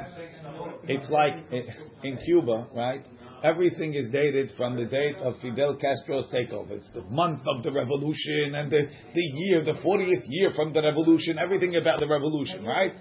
[0.84, 1.62] It's like eh,
[2.04, 3.06] in Cuba, right?
[3.44, 6.72] Everything is dated from the date of Fidel Castro's takeover.
[6.72, 10.82] It's the month of the revolution and the, the year, the 40th year from the
[10.82, 12.94] revolution, everything about the revolution, right?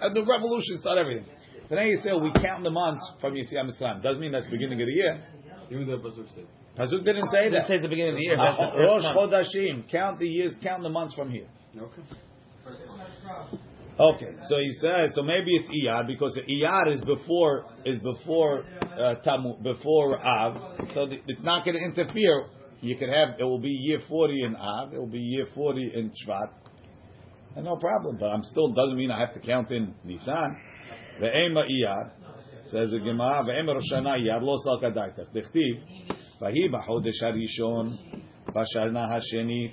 [0.00, 1.26] And the revolution started everything.
[1.68, 4.00] But now you say, oh, we count the months from Yisrael Islam.
[4.02, 5.22] Doesn't mean that's the beginning of the year.
[5.70, 6.46] Even the Pasuk said.
[6.78, 7.52] Pasuk didn't say that.
[7.52, 8.36] Let's say at the beginning of the year.
[8.38, 9.32] Uh, That's the Rosh month.
[9.32, 9.90] Chodashim.
[9.90, 11.46] Count the years, count the months from here.
[11.76, 12.02] Okay.
[13.98, 19.14] Okay, so he says, so maybe it's Iyar because Iyar is before is before uh,
[19.24, 20.54] Tamu, before Av,
[20.92, 22.44] so th- it's not going to interfere.
[22.82, 25.90] You can have it will be year forty in Av, it will be year forty
[25.94, 26.52] in Shvat,
[27.54, 28.18] and no problem.
[28.20, 30.58] But I'm still doesn't mean I have to count in Nisan.
[31.18, 32.10] Ve'ema Iyar
[32.64, 33.44] says the Gemara.
[33.44, 35.32] Ve'ema Rosh Hashanah Iyar lo sal kadaitach.
[36.40, 37.96] Vahi b'chodesh harishon
[38.48, 39.72] b'shana hasheni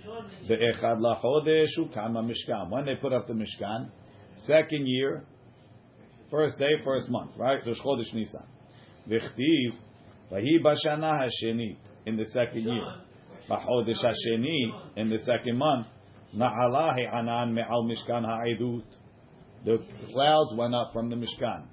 [0.49, 2.69] ve'echad lachodesh ukama mishkan.
[2.69, 3.89] When they put up the Mishkan.
[4.35, 5.25] Second year,
[6.31, 7.59] first day, first month, right?
[7.65, 8.47] Rosh Chodesh Nisan.
[9.07, 9.73] V'chtiv,
[10.31, 12.95] v'hi b'shana hasheni, in the second year.
[13.49, 15.87] B'chodesh hasheni, in the second month.
[16.35, 18.85] Na'ala anan me'al mishkan ha'edut.
[19.65, 19.77] The
[20.11, 21.65] clouds went up from the Mishkan.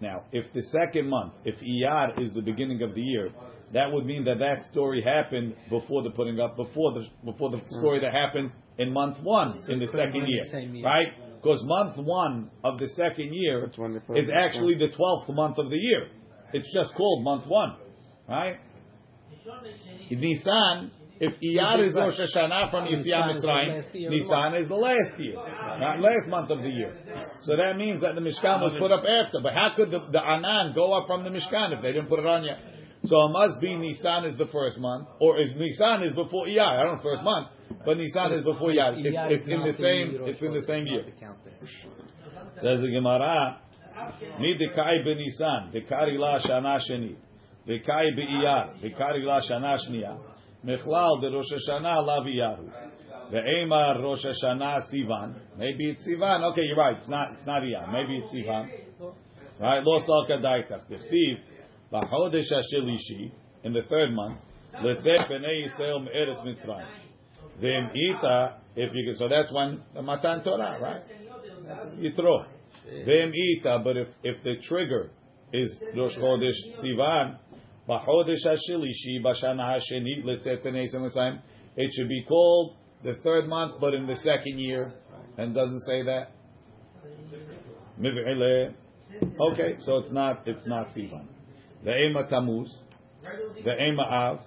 [0.00, 3.30] Now, if the second month, if Iyar is the beginning of the year,
[3.72, 7.56] that would mean that that story happened before the putting up, before the before the
[7.56, 7.78] mm-hmm.
[7.80, 11.08] story that happens in month one in the second year, right?
[11.42, 15.28] Because month one of the second year That's when they put is actually the twelfth
[15.30, 16.08] month of the year.
[16.52, 17.76] It's just called month one,
[18.28, 18.56] right?
[20.10, 24.10] In Nisan, if Iyar is Rosh Hashanah from Nisan Yetziat is the last year Mitzrayim,
[24.10, 25.34] Nisan is the last year,
[25.78, 26.94] not last month of the year.
[27.42, 29.40] So that means that the Mishkan was put up after.
[29.42, 32.18] But how could the, the Anan go up from the Mishkan if they didn't put
[32.18, 32.58] it on yet?
[33.04, 36.80] So it must be Nisan is the first month, or if Nisan is before Iyar.
[36.80, 37.48] I don't know first month,
[37.84, 38.94] but Nisan is before Iyar.
[38.96, 40.20] It's, it's in the same.
[40.28, 41.04] It's in the same year.
[42.56, 43.60] Says the Gemara,
[44.38, 47.16] Nidikai ben Nisan, Dikari la shana sheni,
[47.66, 50.18] Dikai be Iyar, Dikari la shana shniya,
[50.64, 52.70] Mechlal de Rosh Hashanah la Iyaru.
[53.32, 55.34] Ve'emar Rosh Hashanah Sivan.
[55.56, 56.52] Maybe it's Sivan.
[56.52, 56.98] Okay, you're right.
[56.98, 57.32] It's not.
[57.32, 57.90] It's not Iyar.
[57.90, 58.70] Maybe it's Sivan.
[59.58, 59.82] Right?
[59.84, 60.88] Lo salka daitach.
[60.88, 61.38] The thief.
[61.92, 64.38] In the third month,
[64.82, 66.86] letzeh b'nei Yisrael me'eretz Mitzrayim.
[67.60, 71.02] Then ita, if you so that's when the Matan Torah, right?
[71.98, 72.46] Yitro.
[73.04, 75.10] Vem ita, but if, if the trigger
[75.52, 77.36] is Rosh Chodesh Sivan,
[77.86, 81.40] B'chodesh ashilishi b'shana hasheni letzeh b'nei Yisrael Mitzrayim,
[81.76, 82.74] it should be called
[83.04, 84.94] the third month, but in the second year,
[85.36, 86.30] and doesn't say that.
[89.52, 91.26] Okay, so it's not it's not Sivan.
[91.84, 92.68] Ve'ema Tamuz,
[93.64, 94.40] ve'ema Av,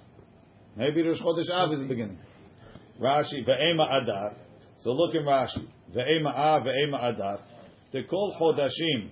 [0.75, 2.19] maybe Rosh Chodesh Av is the beginning.
[2.99, 4.35] Rashi, ve'ema Adar,
[4.79, 5.67] so look in Rashi.
[5.93, 7.39] Ve'ema Av, ve'ema Adar.
[7.91, 9.09] The kol chodashim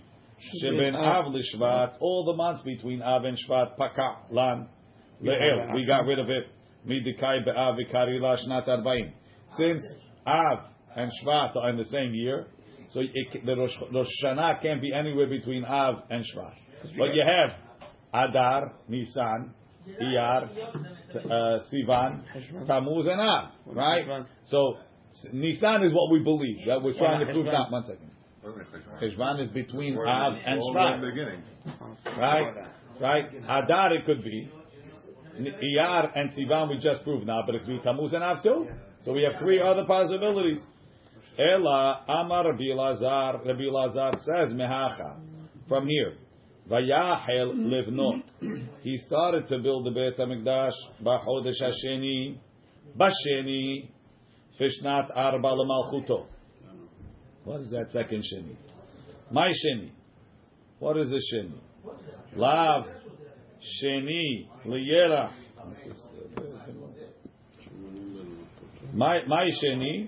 [0.61, 4.67] sheben Av l'Shvat, all the months between Av and Shvat, paka lan
[5.21, 5.73] le'el.
[5.75, 6.47] We got rid of it.
[6.87, 9.11] Midikai be'av v'kari la shnat arba'im.
[9.49, 9.81] Since
[10.25, 10.59] Av
[10.95, 12.47] and Shvat are in the same year,
[12.89, 16.53] so it, the Rosh, Rosh Hashanah can't be anywhere between Av and Shvat.
[16.97, 17.51] But you have
[18.13, 19.53] Adar, Nisan,
[20.01, 20.49] Iyar,
[21.15, 22.23] uh, Sivan,
[22.67, 24.25] Tammuz, and Av, right?
[24.45, 24.77] So
[25.31, 26.65] Nisan is what we believe.
[26.67, 27.69] That we're trying to prove that.
[27.71, 28.09] One second.
[29.01, 31.43] Cheshvan is between Av and All the Shvat, beginning.
[32.19, 32.53] right?
[32.99, 33.25] Right?
[33.47, 34.49] Adar it could be.
[35.39, 38.67] Iyar and Sivan we just proved now, but it could be Tammuz and Av too.
[39.03, 40.61] So we have three other possibilities.
[41.37, 43.39] Ela Amar Rabbi Lazar.
[43.45, 45.17] Rabbi Lazar says Mehacha
[45.67, 46.13] from here.
[46.69, 48.23] Vayachel livnot.
[48.81, 50.71] He started to build the Beit Hamikdash
[51.03, 52.37] b'chodesh hasheni
[52.97, 53.89] b'sheni
[54.59, 56.25] fishnat arba lemalchuto.
[57.43, 58.55] What is that second sheni?
[59.29, 59.91] My sheni.
[60.79, 61.59] What is the sheni?
[62.37, 62.85] Lav
[63.83, 65.33] sheni liyerach.
[68.93, 70.07] My my sheni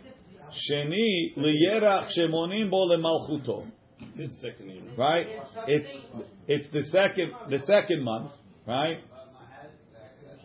[0.72, 3.70] sheni liyerach shemonim bo lemalchuto.
[4.16, 4.98] This second.
[4.98, 5.28] Right?
[5.68, 5.86] It
[6.48, 8.32] it's the second the second month,
[8.68, 8.98] right?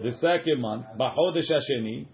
[0.02, 2.06] The second month, Bachodesh Hasheni,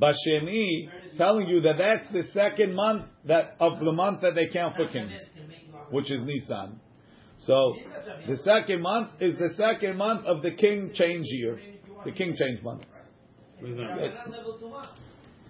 [0.00, 4.76] Basheni, telling you that that's the second month that of the month that they count
[4.76, 5.20] for kings,
[5.90, 6.80] which is Nisan.
[7.40, 7.74] So
[8.26, 11.60] the second month is the second month of the king change year,
[12.04, 12.84] the king change month.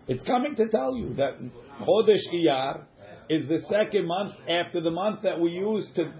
[0.08, 1.38] It's coming to tell you that
[1.80, 2.84] Chodesh Iyar
[3.28, 6.12] is the second month after the month that we use to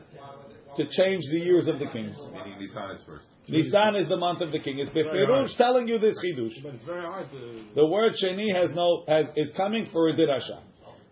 [0.77, 2.17] to change the years of the kings.
[2.33, 3.27] Meaning Nisan is first.
[3.49, 4.79] Nisan is the month of the king.
[4.79, 6.63] It's Befirush telling you this chidush.
[6.63, 7.65] But it's very hard to.
[7.75, 10.61] The word sheni has no has is coming for a dirasha.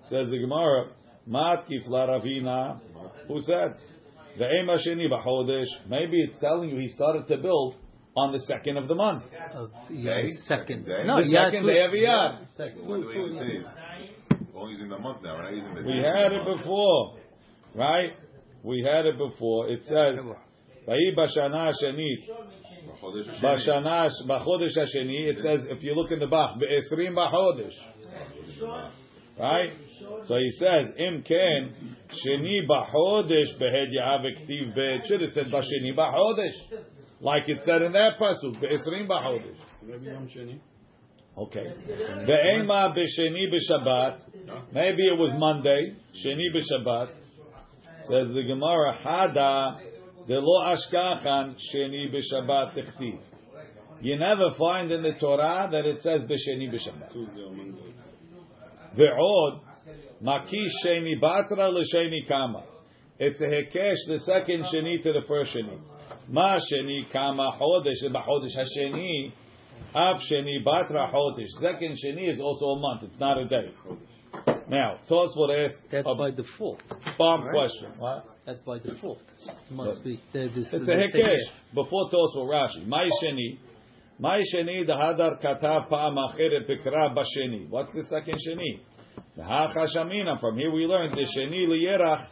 [0.05, 0.91] Says the Gemara,
[1.27, 2.81] Mat kifla ravina.
[3.29, 3.77] Who said
[4.39, 5.67] the ema sheni b'chodesh?
[5.89, 7.77] Maybe it's telling you he started to build
[8.17, 10.29] on the second of the month, Of yeah, Day?
[10.47, 10.85] second.
[10.85, 11.05] Day?
[11.07, 12.47] No, the yeah, second day of Iyar.
[12.57, 12.87] Second.
[12.87, 13.65] What do we use days?
[14.53, 15.37] We're only using the month now.
[15.37, 17.17] We're not using the We had it before,
[17.75, 18.13] right?
[18.63, 19.69] We had it before.
[19.69, 20.19] It says,
[20.87, 22.29] "Vayi b'shana shenit."
[23.03, 25.31] Chodesh Bashana b'chodesh hasheni.
[25.31, 27.75] It says if you look in the Bach, be'esrim b'chodesh.
[29.39, 29.73] Right?
[30.25, 35.07] So he says, Im ken sheni b'chodesh behed ya'avektiv be'et.
[35.07, 36.83] Should have said b'sheni b'chodesh.
[37.21, 39.57] Like it said in that pasuk, be'esrim b'chodesh.
[39.83, 40.61] Maybe Yom Sheni.
[41.37, 41.65] Okay.
[42.29, 44.19] Ve'ema b'sheni b'shabbat.
[44.73, 45.97] Maybe it was Monday.
[46.25, 47.09] Sheni b'shabbat.
[48.09, 49.79] Says the Gemara, Hada
[50.29, 53.21] de'lo ashkachan sheni b'shabbat tichtiv.
[54.01, 57.13] You never find in the Torah that it says b'sheni b'shabbat.
[58.99, 59.61] Ve'od
[60.23, 62.65] maki sheni batra l'sheni kama.
[63.21, 65.79] It's a hekesh, the second sheni to the first sheni.
[66.29, 69.33] Ma sheni kama chodesh, b'chodesh hasheni.
[69.95, 71.51] Av sheni batra chodesh.
[71.61, 73.05] Second sheni is also a month.
[73.05, 73.73] It's not a day.
[74.73, 76.81] Now, Tosfot ask That's a by default.
[77.19, 77.93] bomb question.
[77.99, 78.25] What?
[78.47, 79.19] That's by default.
[79.71, 80.19] Must be.
[80.33, 81.75] there- This It's a hekesh.
[81.75, 82.87] Before Tosfot Rashi.
[82.87, 83.59] My sheni.
[84.19, 87.69] My sheni the hadar katav pa'am acheret b'kra b'sheni.
[87.69, 88.81] What's the second sheni?
[89.37, 90.41] The hachashamina.
[90.41, 92.29] From here we learned the sheni liyerach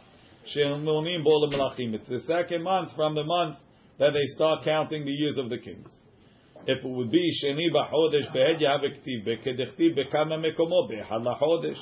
[0.47, 1.93] she'nunim bo melachim.
[1.93, 3.57] It's the second month from the month
[3.99, 5.95] that they start counting the years of the kings.
[6.65, 11.77] If it would be sheni b'chodesh behed yahavektiv bekedechtiv bekama mekomo lachodesh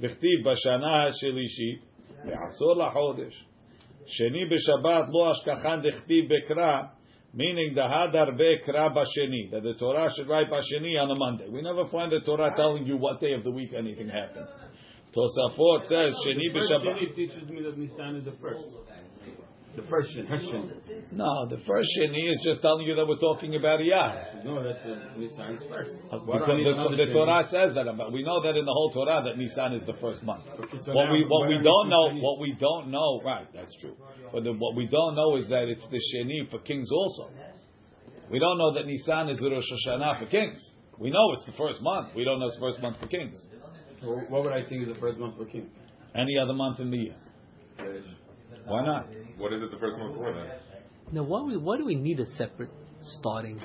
[0.00, 1.80] v'chtiv b'shana ha'shelishit
[2.24, 3.34] be'asor lachodesh
[4.18, 6.90] sheni b'shabbat lo ashkachan dechtiv bekra
[7.32, 11.48] meaning the hadar bekra that the Torah should write b'sheni on a Monday.
[11.48, 14.46] We never find the Torah telling you what day of the week anything happened.
[15.14, 16.84] Tosafot says sheni b'shabbat.
[16.84, 18.64] Sheni teaches me that Nisan is the first.
[19.76, 20.70] The first shin, her shin.
[21.12, 24.44] No, the first sheni is just telling you that we're talking about Iyar.
[24.44, 25.90] No, that's uh, Nisan's first.
[26.12, 27.12] Uh, Because the, the?
[27.12, 29.94] Torah says that, but we know that in the whole Torah that Nisan is the
[30.00, 30.44] first month.
[30.60, 32.22] Okay, so what we what we don't know, Sheni?
[32.22, 33.48] what we don't know, right?
[33.52, 33.96] That's true.
[34.32, 37.30] But the, what we don't know is that it's the Sheni for kings also.
[38.30, 40.60] We don't know that Nisan is the Rosh Hashanah for kings.
[40.98, 42.14] We know it's the first month.
[42.14, 43.42] We don't know it's the first month for kings.
[44.00, 45.70] So what would I think is the first month for kings?
[46.14, 47.16] Any other month in the year?
[48.66, 49.06] Why not?
[49.38, 50.46] What is it the first month for then?
[51.12, 52.70] Now, why we why do we need a separate
[53.18, 53.60] starting?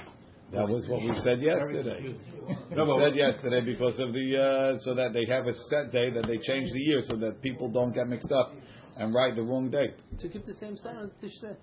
[0.51, 1.99] That was what we said yesterday.
[2.01, 4.27] We No, we said yesterday because of the
[4.75, 7.41] uh, so that they have a set day that they change the year so that
[7.41, 8.53] people don't get mixed up
[8.97, 9.95] and write the wrong date.
[10.19, 11.55] To keep the same start on Tishrei.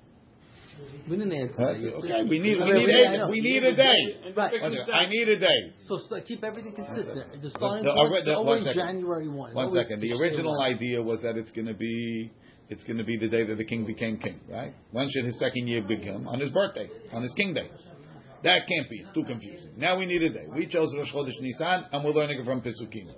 [1.09, 1.95] We didn't answer That's that.
[2.05, 2.23] okay.
[2.29, 3.29] We need we need yeah, I a, know.
[3.31, 4.33] we need a day.
[4.37, 4.61] Right.
[4.61, 4.95] One second.
[4.95, 5.59] I need a day.
[5.89, 7.43] So st- keep everything consistent.
[7.43, 8.81] The starting the- point is the- one always second.
[8.81, 9.51] January one.
[9.51, 9.73] It's One.
[9.73, 12.31] The original idea was that it's going to be
[12.69, 14.75] it's going to be the day that the king became king, right?
[14.91, 16.27] When should his second year begin?
[16.27, 17.71] On his birthday, on his king day.
[18.43, 18.99] That can't be.
[18.99, 19.73] It's too confusing.
[19.77, 20.47] Now we need a day.
[20.55, 23.09] We chose Rosh Chodesh Nisan, and we're learning it from Pesukim.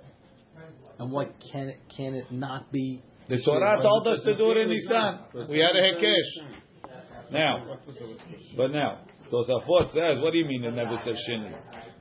[0.97, 3.03] And what can it can it not be?
[3.27, 5.19] The Torah told us to do it in Nisan.
[5.49, 7.31] We had a Hekesh.
[7.31, 7.77] Now,
[8.57, 11.53] but now, Tosafot says, what do you mean it never says Sheni?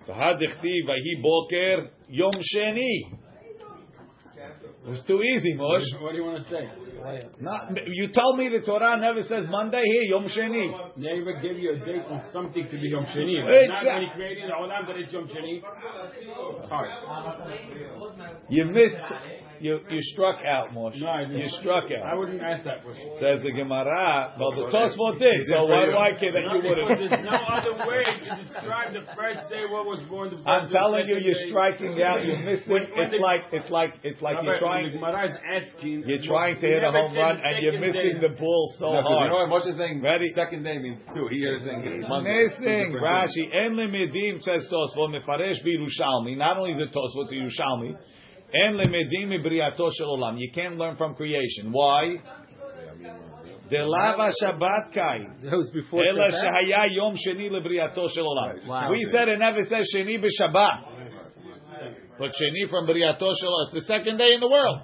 [0.08, 3.18] V'hadichti v'hi boker yom Sheni.
[4.88, 5.85] It was too easy, Mosh.
[6.01, 6.64] What do you want to say?
[7.40, 9.83] Not, you told me the Torah never says Monday.
[9.85, 10.96] Here, Yom Sheni.
[10.96, 13.37] Never give you a date on something to be Yom Sheni.
[13.44, 15.61] But Not when he created the Olam that it's Yom Sheni.
[15.61, 16.88] It's hard.
[18.48, 18.96] You missed.
[19.60, 21.00] You you struck out, Moshe.
[21.00, 21.40] No, I didn't.
[21.40, 22.02] You struck out.
[22.06, 23.10] I wouldn't ask that question.
[23.20, 24.34] Says the Gemara.
[24.38, 25.46] Well, the Tosfot did.
[25.48, 27.10] So why why can't that you Because wouldn't?
[27.10, 30.30] there's no other way to describe the first day what was born.
[30.30, 31.48] The first I'm day, telling you, second you're day.
[31.50, 32.24] striking out.
[32.24, 32.72] You're missing.
[32.72, 34.86] When- when It's the- like it's like it's like you're trying.
[34.92, 36.04] The Gemara is asking.
[36.06, 38.28] You're trying to hit a home run and you're missing day.
[38.28, 39.50] the ball so No, 'cause you know hard.
[39.50, 40.02] what Moshe is saying?
[40.02, 40.28] Ready?
[40.34, 41.26] Second day means two.
[41.28, 42.44] Here is saying it's Monday.
[42.44, 43.44] Missing Rashi.
[43.52, 46.36] En lemedim says Tosfot mefaresh b'Yerushalmi.
[46.36, 47.96] Not only is it Tosfot to Yerushalmi,
[48.52, 50.38] en lemedim briato shel olam.
[50.38, 51.70] You can't learn from creation.
[51.72, 52.16] Why?
[53.70, 55.18] De lava Shabbat kai.
[55.42, 56.64] That was before Ela Shabbat?
[56.64, 58.90] shehaya yom sheni lebriato shel olam.
[58.90, 60.82] We said it never says sheni b'Shabbat.
[62.18, 63.64] But sheni from briato shel olam.
[63.66, 64.80] It's the second day in the world.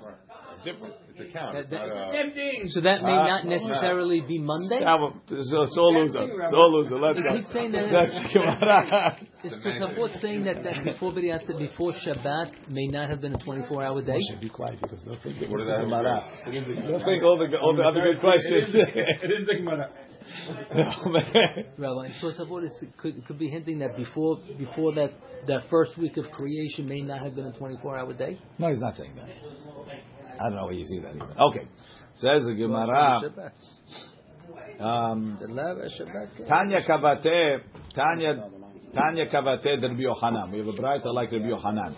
[0.64, 0.94] Different.
[1.16, 1.56] It's a count.
[1.56, 2.12] It's That- not a.
[2.12, 2.66] Same thing.
[2.66, 4.80] So that may Uh, not necessarily be Monday.
[4.82, 6.26] So, so loser.
[6.50, 6.98] So loser.
[6.98, 9.16] Let's Is he saying that- That's Gemara.
[9.44, 13.84] Is Tosafot saying that, that before B'riyat, before Shabbat may not have been a 24
[13.84, 14.18] hour day?
[14.28, 16.22] Should Be quiet because they'll think What did that have Gemara.
[16.46, 16.74] do?
[16.88, 18.74] They'll think all the all the other good questions.
[18.74, 19.90] It is the Gemara.
[20.74, 25.12] Rabbi, Tosafot is, could, could be hinting that before before that,
[25.46, 28.38] that first week of creation may not have been a 24 hour day?
[28.58, 29.28] No, he's not saying that.
[30.40, 31.28] I don't know where you see that even.
[31.38, 31.68] Okay.
[32.14, 33.20] Says the Gemara.
[34.78, 36.46] Um, The lava Shabbat.
[36.46, 37.60] Tanya Kavate,
[37.94, 38.50] Tanya,
[38.94, 40.52] Tanya Kavate Rabbi Yochanan.
[40.52, 41.94] We have a brighter like Rabbi Yochanan.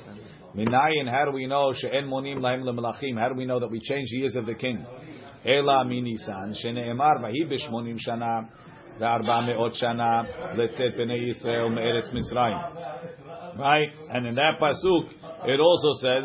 [0.54, 1.72] Minayin, how do we know?
[1.74, 3.18] She'en monim lahem lemelachim.
[3.18, 4.86] How do we know that we change the years of the king?
[5.44, 8.48] Ela minisan, shene'emar vahi b'shmonim shana,
[8.98, 13.58] ve'arba me'ot shana, letzet b'nei Yisrael me'eretz Mitzrayim.
[13.58, 13.90] Right?
[14.10, 15.10] And in that pasuk,
[15.46, 16.24] it also says,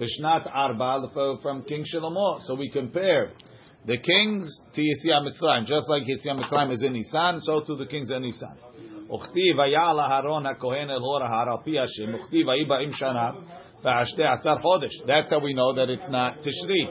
[0.00, 1.08] Bishnat Arba
[1.42, 2.40] from King Shlomo.
[2.42, 3.32] So we compare
[3.86, 5.66] the kings to Yetziat Mitzrayim.
[5.66, 8.56] Just like Yetziat Mitzrayim is in Nisan, so too the kings in Nisan.
[15.06, 16.88] That's how we know that it's not Tishri.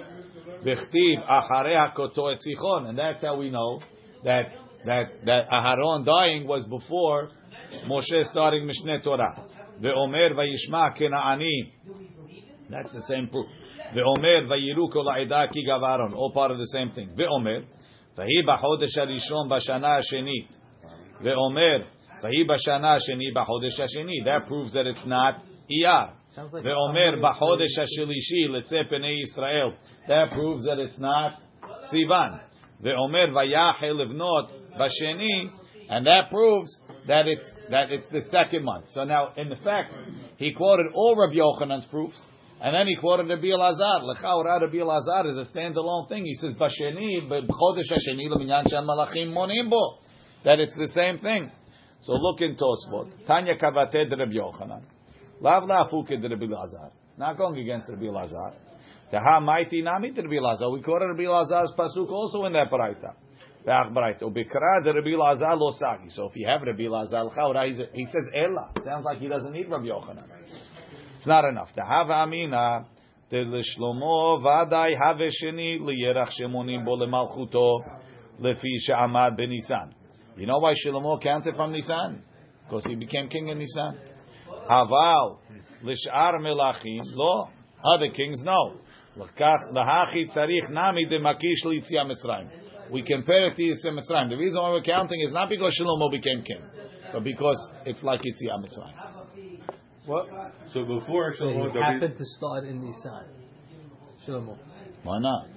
[2.88, 3.82] And that's how we know
[4.24, 4.44] that,
[4.86, 7.30] that, that Aharon dying was before
[7.88, 9.48] Moshe starting משנה Torah.
[9.82, 11.62] ואומר וישמע כנעני
[12.72, 13.48] that's the same proof.
[13.94, 16.14] Ve'omer vayiru kol aida ki gavaron.
[16.14, 17.10] All part of the same thing.
[17.18, 17.66] Ve'omer
[18.18, 20.48] vahi b'chodesh harishon b'shana hashenit.
[21.22, 21.86] Ve'omer
[22.24, 24.24] vahi b'shana hasheni b'chodesh hasheni.
[24.26, 26.14] That proves that it's not iyar.
[26.38, 29.74] Ve'omer b'chodesh hashilishi letzeh pnei Yisrael.
[30.08, 31.42] That proves that it's not
[31.94, 32.40] Sivan.
[32.82, 35.52] Ve'omer vayachel levnot b'sheni.
[35.90, 38.86] And that proves that it's that it's the second month.
[38.94, 39.94] So now, in the fact,
[40.38, 42.18] he quoted all Rabbi Yochanan's proofs,
[42.64, 44.04] and then he quoted Rabbi Elazar.
[44.04, 46.26] Lechaura Rabbi Elazar is a standalone thing.
[46.26, 49.98] He says b'sheni b'chodesh hasheni l'minyan shem malachim monim bo.
[50.46, 51.52] That it's the same thing.
[52.04, 53.26] So look in Tosfot.
[53.26, 54.84] Tanya kavate de Rabbi Yochanan.
[55.40, 56.92] Lav la'afuke Rabbi Elazar.
[57.08, 58.54] It's not going against Rabbi Elazar.
[59.12, 60.72] Teha mighty nami Rabbi Elazar.
[60.72, 63.16] We quoted Rabbi Elazar's pasuk also in that paraita.
[63.64, 63.70] So
[66.26, 68.72] if you have Rabbi he's he says Ella.
[68.84, 70.28] Sounds like he doesn't need Rabbi Yochanan.
[71.22, 71.70] It's not enough.
[71.78, 72.88] Tehava amina
[73.30, 77.78] de l'shlomo vadai have sheni liyerach shemonim bo lemalchuto
[78.42, 79.92] lefi she'amad benisan.
[80.36, 82.24] You know why Shlomo counted from Nisan?
[82.68, 84.00] Because he became king in Nisan.
[84.68, 85.38] Aval
[85.84, 87.50] lishar melachim lo.
[87.86, 88.78] Other kings no.
[89.16, 92.50] Lahachi tzarich nami de makish litzia Mitzrayim.
[92.90, 94.30] We compare it to Yitzia Mitzrayim.
[94.30, 96.64] The reason why we're counting is not because Shlomo became king,
[97.14, 99.21] but because it's like Yitzia Mitzrayim.
[100.06, 100.28] What?
[100.74, 101.82] So before So Shlomo he David.
[101.84, 103.26] happened to start in Nisan.
[104.26, 104.58] Shlomo.
[105.04, 105.48] Why not?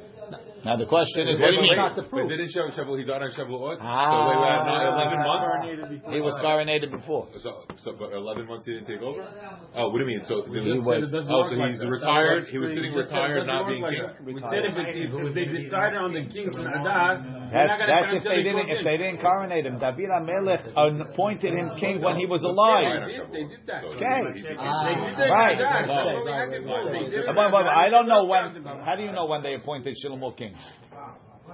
[0.64, 1.76] Now the question is, what do you mean?
[1.76, 3.76] not the But didn't Shav- Shavuot, he died on Shavuot?
[3.84, 4.08] Ah.
[4.08, 6.08] so wait, wait, not 11 months?
[6.16, 7.28] He was coronated before.
[7.36, 7.52] So,
[7.84, 9.28] so, but 11 months he didn't take over?
[9.76, 10.24] Oh, what do you mean?
[10.24, 14.08] So, the, He was- oh, so he's retired, he was sitting retired, not being king?
[14.24, 17.20] We said if, it, if they decided on the king from Adar,
[17.52, 19.76] That's, that's if they didn't if they didn't coronate him.
[19.78, 23.04] David Amelech appointed him king when he was alive.
[23.04, 23.84] They did that.
[23.84, 24.32] Okay.
[24.32, 24.88] he- he- Ah.
[24.88, 25.28] They did that.
[25.28, 25.54] Right.
[25.60, 25.74] Adar.
[25.74, 25.86] Right.
[25.86, 26.92] So Right, we right, had to- right.
[26.92, 27.50] they did But, that.
[27.52, 28.64] but I don't know when.
[28.64, 30.53] How do you know when they appointed Shlomo king?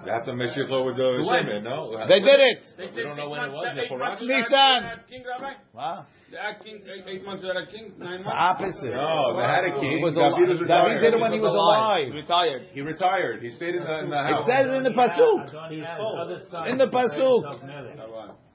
[0.05, 1.45] They have to make sure with the When?
[1.45, 1.93] Shemin, no?
[2.09, 2.59] They did it.
[2.79, 4.83] They We don't know eight when it was, that the eight they had- Nisan.
[4.83, 5.53] they had King Rabbi?
[5.77, 6.03] Huh?
[6.31, 8.31] They had king, eight, eight months they had a king, nine months.
[8.31, 8.95] The opposite.
[8.95, 9.99] No, they had a king.
[9.99, 10.63] He was David alive.
[10.63, 12.15] was David did it when he was alive.
[12.15, 12.63] Retired.
[12.71, 13.43] He retired.
[13.43, 16.71] He stayed in the, in the It says in the pasuk.
[16.71, 17.43] In the pasuk.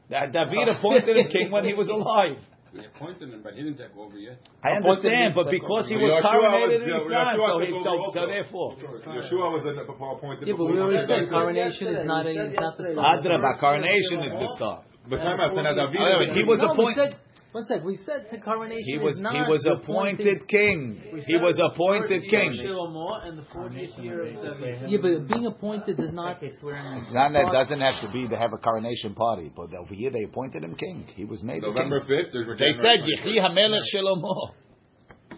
[0.10, 2.38] That David appointed a king when he was alive.
[2.76, 4.36] They appointed him, but he didn't take over yet.
[4.62, 8.28] I understand, but because he was coronated was- in Yeshua Nisan, so, he, so, so
[8.28, 8.76] therefore.
[8.76, 12.92] Yeshua was appointed Yeah, but we already said coronation is not a is not the
[12.92, 13.24] start.
[13.24, 14.84] Adraba, coronation is the start.
[15.10, 17.16] But time out, so now David- Wait, wait, he was No, appointed.
[17.56, 21.02] One sec, we said to coronation He was is not he was the appointed king.
[21.26, 22.52] He was appointed king.
[22.52, 24.90] and the 40th year of David.
[24.90, 26.42] Yeah, but being appointed does not.
[26.42, 30.24] Not that doesn't have to be to have a coronation party, but over here they
[30.24, 31.08] appointed him king.
[31.16, 32.26] He was made a November king.
[32.26, 34.52] 5th, They said Yechi Hamelech Shlomo.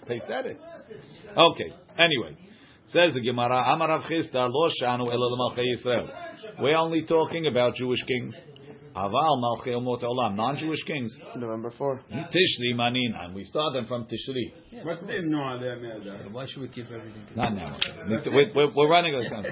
[0.07, 0.59] They said it.
[1.37, 1.71] Okay.
[1.99, 2.35] Anyway,
[2.87, 6.09] says the Gemara, Amar Rav Chisda lo shanu ela l'malchei Yisrael.
[6.61, 8.35] We're only talking about Jewish kings.
[8.96, 11.16] Aval malchei umot olam, non-Jewish kings.
[11.36, 12.00] November 4.
[12.10, 14.52] Tishri manina, and we started from Tishri.
[14.84, 16.32] But they didn't know how they made that.
[16.32, 17.26] Why should we keep everything?
[17.28, 17.78] To Not now.
[18.06, 19.44] We're, we're, we're running out of time.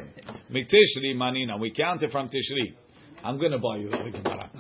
[0.50, 1.58] Mitishri manina.
[1.58, 2.74] We counted from Tishri.
[3.22, 4.50] I'm going to buy you the Gemara.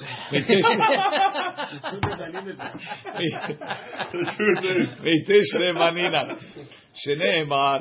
[5.04, 6.38] Mitishri manina.
[6.94, 7.78] שנאמר,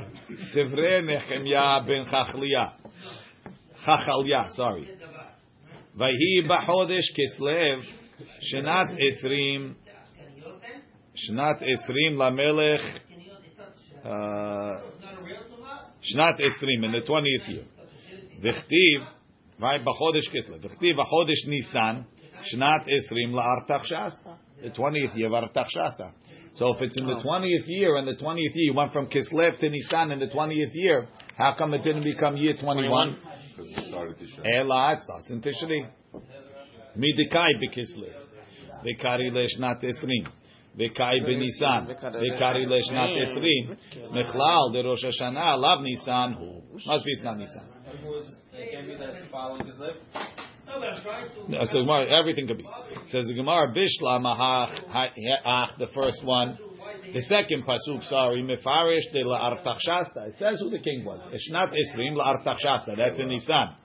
[0.53, 2.65] דברי נחמיה בן חכליה.
[3.75, 4.85] חכליה, sorry.
[5.98, 7.82] Vayhi b'chodesh Kislev,
[8.52, 9.74] Shenat Esrim,
[11.14, 12.98] Shenat Esrim Lamelech,
[14.04, 14.80] uh,
[16.02, 17.64] Shenat Esrim, in the 20th year.
[18.42, 19.06] V'chtiv,
[19.60, 22.06] Vay Bahodesh Kislev, V'chtiv b'chodesh Nisan,
[22.52, 25.48] Shenat Esrim La'artachshasta, the 20th year of
[26.56, 29.60] So if it's in the twentieth year, and the twentieth year you went from Kislev
[29.60, 33.16] to Nisan in the twentieth year, how come it didn't become year twenty-one?
[33.54, 34.42] Because it started show.
[34.42, 35.86] Ela, it starts in Tishri.
[36.98, 38.14] Midikai bekislev.
[38.84, 40.26] Vekari leshnat esrim.
[40.76, 41.86] Vekai benisan.
[42.02, 43.76] Vekari leshnat esrim.
[44.12, 45.58] Mechlal de Rosh Hashanah.
[45.58, 46.62] Lav Nisan hu.
[46.86, 47.64] Must be it's not Nisan.
[51.70, 52.64] So Gemara, everything could be.
[53.06, 54.80] Says the Gemara, Bishla mahach
[55.44, 56.58] ach, the first one.
[57.14, 60.30] The second pasuk, sorry, Mefarish de la Artachshasta.
[60.30, 61.20] It says who the king was.
[61.32, 62.96] It's not Esrim la Artachshasta.
[62.96, 63.76] That's in Nisan.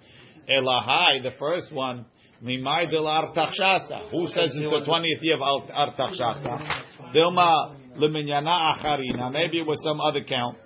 [0.49, 2.07] Elahai, the first one,
[2.43, 4.09] Mimai de la Artachshasta.
[4.09, 6.83] Who says it's the 20th year of Artachshasta?
[7.15, 9.31] Dilma leminyana acharina.
[9.31, 10.57] Maybe it was some other count.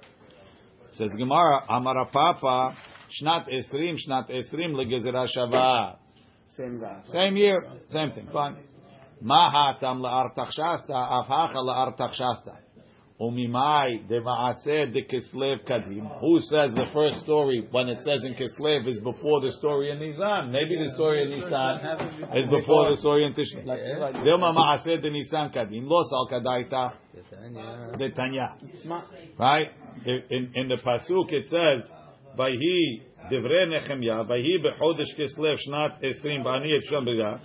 [0.87, 2.77] It Says Gemara, Amara Papa,
[3.21, 5.97] Shnat Esrim, Shnat Esrim legezera shava.
[6.45, 7.01] Same guy.
[7.11, 8.29] Same year, same thing.
[8.31, 8.55] Fine.
[9.23, 10.01] Mahatam.
[13.21, 16.19] Umimai deva'aseh de Kislev kadim.
[16.19, 19.99] Who says the first story when it says in Kislev is before the story in
[19.99, 20.51] Nisan?
[20.51, 21.79] Maybe the story in Nisan
[22.35, 23.63] is before the story in Tishri.
[24.25, 25.87] Dilma de Nisan kadim.
[25.87, 28.55] Lo sal kadaita de Tanya.
[29.39, 29.69] Right?
[30.05, 31.89] In, in, the pasuk it says,
[32.37, 37.39] "Vayhi divrei Nehemiah, vayhi bechodesh Kislev shnat b'ani.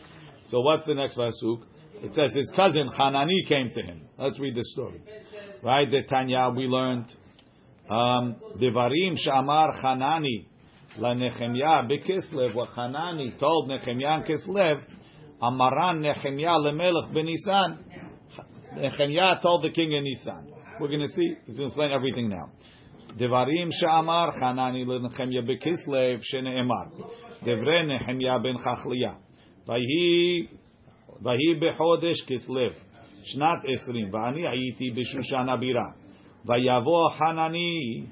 [0.46, 1.62] So what's the next pasuk?
[2.00, 4.02] It says his cousin Hanani came to him.
[4.18, 5.02] Let's read the story.
[5.62, 7.06] Right, the Tanya we learned.
[7.90, 10.46] Um, Devarim Shamar Hanani
[10.98, 12.54] la Nehemiah bekislev.
[12.54, 14.82] What Hanani told Nechemya and Kislev,
[15.42, 17.78] Amaran Nechemya lemelech benisan.
[18.76, 20.52] Nechemya told the king in Nisan.
[20.80, 21.34] We're going to see.
[21.46, 22.50] He's going to explain everything now.
[23.18, 26.92] Devarim Shamar Hanani la Nehemiah bekislev sheneemar.
[27.44, 29.16] Devre Nechemya ben Chachliah.
[29.66, 30.48] Vayhi
[31.21, 32.69] ויהי בחודש כסלו
[33.23, 35.87] שנת עשרים ואני הייתי בשושן הבירה
[36.45, 38.03] ויבוא חנני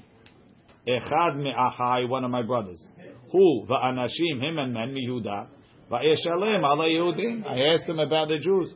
[0.98, 2.88] אחד מאחי one of my brothers
[3.32, 5.48] Who va'anashim him and men miYuda
[5.90, 7.46] va'yeshalem ala Yehudim.
[7.48, 8.74] I asked him about the Jews.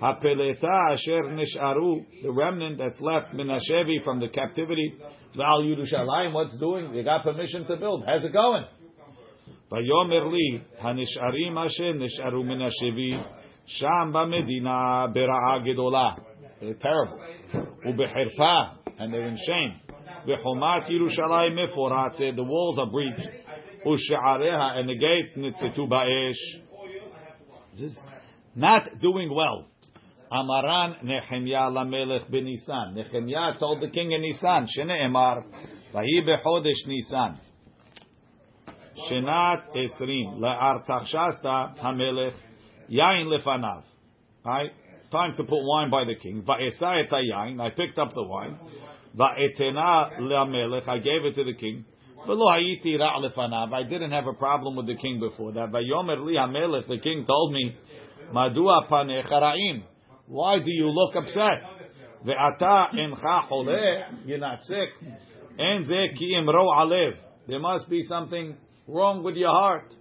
[0.00, 4.94] Hapeleta asher nisharu, the remnant that's left min hashevi from the captivity.
[5.36, 6.92] Val Yerushalayim, what's doing?
[6.92, 8.04] They got permission to build.
[8.06, 8.64] How's it going?
[9.72, 13.16] ויאמר לי, הנשארים אשר נשארו מן השבי,
[13.67, 16.19] Sham Medina bera'a gedola.
[16.59, 17.19] They're terrible.
[18.99, 19.79] And they're in shame.
[20.27, 22.35] Behomat Yerushalayim meforatze.
[22.35, 23.27] The walls are breached.
[23.85, 26.37] Ushe'areha, and the gates nitzitu ba'esh.
[28.55, 29.67] Not doing well.
[30.31, 32.93] Amaran Nehemiah Lamelech b'Nisan.
[32.93, 35.43] Nehemiah told the king in Nisan, Shene'emar,
[35.93, 37.39] Vahi bechodesh Nisan.
[39.09, 42.33] Shenat Esrim, La'artachshasta HaMelech
[42.91, 43.83] Yain lefanav.
[44.45, 44.71] Right?
[45.11, 46.43] Time to put wine by the king.
[46.43, 47.59] Va'esai et yain.
[47.61, 48.57] I picked up the wine.
[49.17, 50.87] Va'etena le'amelech.
[50.87, 51.85] I gave it to the king.
[52.27, 53.73] V'lo hayiti ra' lefanav.
[53.73, 55.71] I didn't have a problem with the king before that.
[55.71, 56.87] Va'yomer li hamelech.
[56.87, 57.75] The king told me,
[58.33, 59.83] Madua panecha ra'im.
[60.27, 61.63] Why do you look upset?
[62.25, 64.03] Ve'ata encha chole.
[64.25, 64.89] You're not sick.
[65.57, 67.13] And ze ki imro alev.
[67.47, 68.55] There must be something
[68.87, 69.93] wrong with your heart.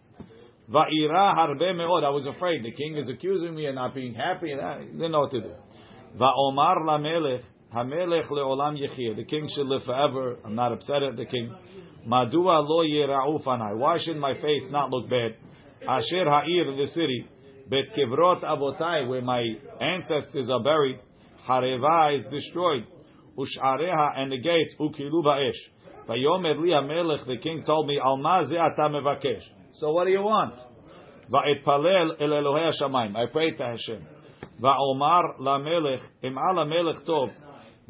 [0.71, 2.05] Va'ira harbe meod.
[2.05, 2.63] I was afraid.
[2.63, 4.53] The king is accusing me of not being happy.
[4.53, 5.53] And I didn't know what to do.
[6.17, 7.43] Va'omar lamelech.
[7.75, 9.17] Hamelech leolam yechir.
[9.17, 10.39] The king should live forever.
[10.45, 11.53] I'm not upset at the king.
[12.07, 13.77] Madua lo yira'u fanai.
[13.77, 15.35] Why should my face not look bad?
[15.83, 17.27] Asher ha'ir, the city.
[17.69, 19.43] Bet avotai, where my
[19.81, 21.01] ancestors are buried.
[21.49, 22.85] Hareva is destroyed.
[23.37, 24.75] Ush'areha and the gates.
[24.79, 26.09] Ukilu ba'esh.
[26.09, 29.43] Vayomer li hamelech, the king told me, Al ma ata mevakesh.
[29.75, 30.55] So what do you want?
[31.31, 33.17] Va'etpalel el Elohei Hashamayim.
[33.17, 34.07] I pray to Hashem.
[34.61, 37.31] Va'omar lamelech, im ala melech tov,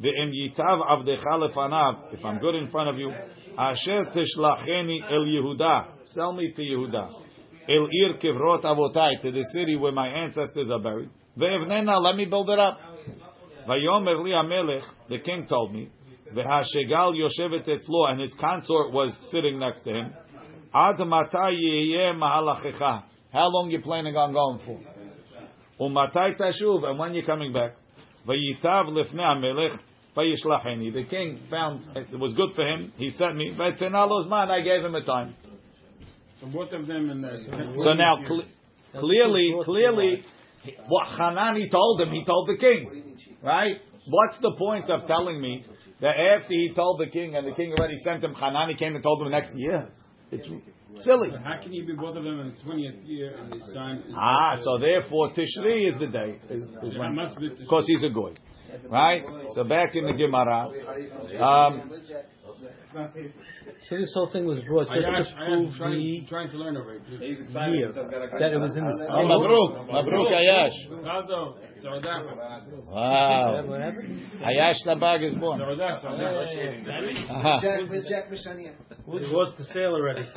[0.00, 3.12] ve'im yitav avdecha lefanav, if I'm good in front of you,
[3.58, 7.08] asher tishlacheni el Yehuda, sell me to Yehuda.
[7.68, 11.10] El ir kivrot avotai, to the city where my ancestors are buried.
[11.36, 12.78] Ve'evnena, let me build it up.
[13.68, 15.90] Vayomer li hamelech, the king told me,
[16.34, 20.12] V'hashegal yoshevet etzlo, and his consort was sitting next to him.
[20.72, 23.02] Ad matai yeh mahalachecha.
[23.32, 24.80] How long you planning on going for?
[25.80, 27.74] Umatai tashuv, and when you coming back?
[28.26, 29.78] Vayitav lifnei hamelech
[30.16, 30.92] vayishlacheni.
[30.92, 32.92] The king found it was good for him.
[32.96, 33.52] He sent me.
[33.56, 35.34] V'tenalos man, I gave him a time.
[36.40, 37.82] So both of them in the.
[37.82, 38.44] So now, cle-
[38.98, 40.22] clearly, clearly,
[40.86, 43.76] what Hanani told him, he told the king, right?
[44.06, 45.64] What's the point of telling me
[46.00, 49.02] that after he told the king and the king already sent him, Hanani came and
[49.02, 49.88] told him the next year?
[50.32, 50.48] It's
[51.04, 51.30] silly.
[51.30, 54.04] So how can you be both of them in the twentieth year and his son?
[54.14, 57.16] Ah, so therefore Tishri is the day, is, is when,
[57.58, 58.34] because he's a goy,
[58.88, 59.22] right?
[59.54, 60.68] So back in the Gemara,
[61.40, 61.92] um,
[63.88, 66.50] So this whole thing was brought just asked, to I prove am trying, the trying
[66.50, 67.02] to learn over it.
[67.06, 69.26] He's excited year because he's got a that it was in the oh, same.
[69.30, 70.76] Mabruk, Mabruk Ayash.
[72.90, 73.94] Wow, What?
[74.42, 75.60] Ayash Labag is born.
[75.60, 76.40] Saudah, Saudah.
[77.30, 77.60] Uh-huh.
[79.06, 80.22] What's the sale already?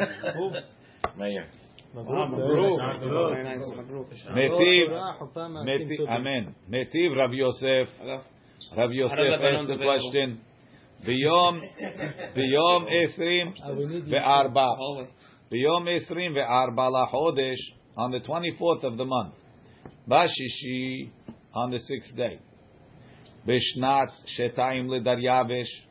[1.17, 1.45] Meir.
[1.93, 3.61] Very nice.
[3.61, 4.07] Mabruk.
[4.31, 6.55] Netiv, Hopam, Netiv, Amen.
[6.69, 7.87] Netiv Rav Yosef.
[8.77, 10.41] Rav Yosef asked the question.
[11.04, 11.58] ביום,
[12.34, 13.52] ביום עשרים
[14.10, 14.66] וארבע,
[15.50, 17.58] ביום עשרים וארבע לחודש,
[17.96, 19.34] on the 24th of the month,
[20.08, 21.10] בשישי,
[21.54, 22.38] on the sixth day,
[23.46, 25.84] בשנת שתיים לדריווש,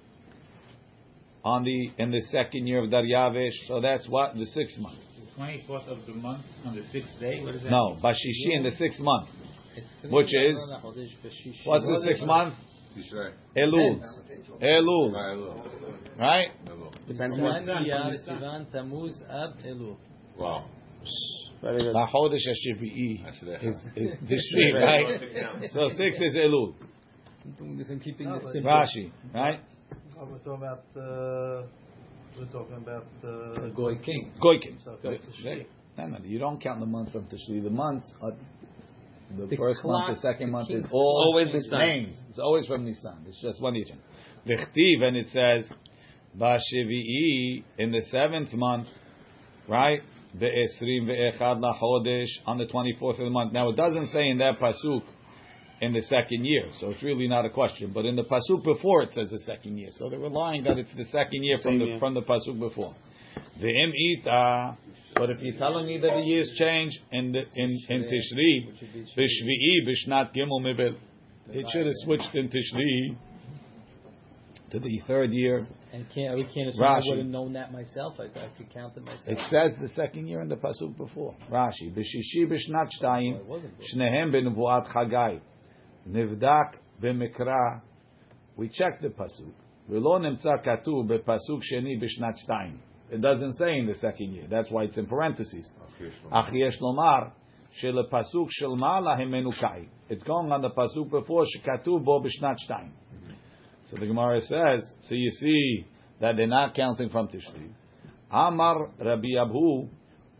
[1.45, 4.99] on the, in the second year of Daryavish, so that's what, the sixth month.
[5.37, 7.39] 24th of the month on the sixth day.
[7.43, 7.69] What is that?
[7.69, 9.29] No, Bashishi in the sixth month.
[10.09, 10.57] Which is?
[11.65, 12.55] What's the sixth month?
[12.96, 13.32] Tishrei.
[13.56, 14.00] Elul.
[14.60, 15.12] Elul.
[16.18, 16.48] Right?
[17.08, 17.62] Depends what.
[17.62, 19.96] Sivan, Tammuz, Ab, Elul.
[20.38, 20.64] Wow.
[21.62, 21.94] Very good.
[21.94, 22.56] LaChodesh is,
[23.96, 25.70] is Tishri, right?
[25.72, 26.74] So six is Elul.
[27.44, 28.70] I'm doing this, I'm keeping this simple.
[28.70, 29.60] Rashi, right?
[30.18, 31.66] Oh, we're talking about, uh,
[32.38, 34.32] we're talking about, A uh, Goy king.
[34.40, 34.78] Goikin.
[34.84, 35.66] So from Tishri.
[35.98, 37.62] No, no, you don't count the months from Tishri.
[37.62, 38.32] The months are
[39.36, 41.78] the, The first month, the second month is all Always Nisan.
[41.78, 42.16] names.
[42.28, 43.24] It's always from Nisan.
[43.26, 43.98] It's just one region.
[44.46, 45.68] V'chtiv, and it says
[46.38, 48.88] Bashevi'i in the seventh month,
[49.68, 50.00] right?
[50.36, 53.52] Ve'esrim ve'echad lachodesh on the twenty fourth of the month.
[53.52, 55.02] Now it doesn't say in that pasuk
[55.80, 57.92] in the second year, so it's really not a question.
[57.92, 60.94] But in the pasuk before it says the second year, so they're relying that it's
[60.96, 61.98] the second year from the year.
[61.98, 62.94] from the pasuk before.
[63.60, 64.76] Ve'im ita.
[65.14, 68.72] But if you're telling me that the years change in the in in Tishri,
[69.16, 70.96] b'shvi'i b'shnat gimel mibel,
[71.50, 73.16] it should have switched in Tishri.
[74.70, 75.66] to the third year.
[75.92, 77.02] And can't we can't assume Rashi.
[77.04, 78.14] I would have known that myself.
[78.18, 79.28] I, I could count it myself.
[79.28, 81.34] It says the second year in the pasuk before.
[81.50, 83.86] Rashi, b'shishi b'shnat shtayim, Oh, it wasn't good.
[83.94, 85.40] shnehem b'nevuat Chagai,
[86.08, 87.82] nivdak b'mikra.
[88.56, 89.52] We check the pasuk.
[89.90, 92.78] V'lo nimtza katuv b'pasuk sheni b'shnat shtayim.
[93.12, 94.46] It doesn't say in the second year.
[94.48, 95.70] That's why it's in parentheses.
[96.32, 97.32] Ach yesh lomar
[97.82, 99.86] shelepasuk shel mala himenu kai.
[100.08, 102.88] It's going on the pasuk before shekatuv bo b'shnat shtayim.
[102.88, 103.32] Mm-hmm.
[103.88, 105.84] So the Gemara says, so you see
[106.22, 107.68] that they're not counting from Tishri.
[108.30, 109.90] Amar Rabbi Abbahu,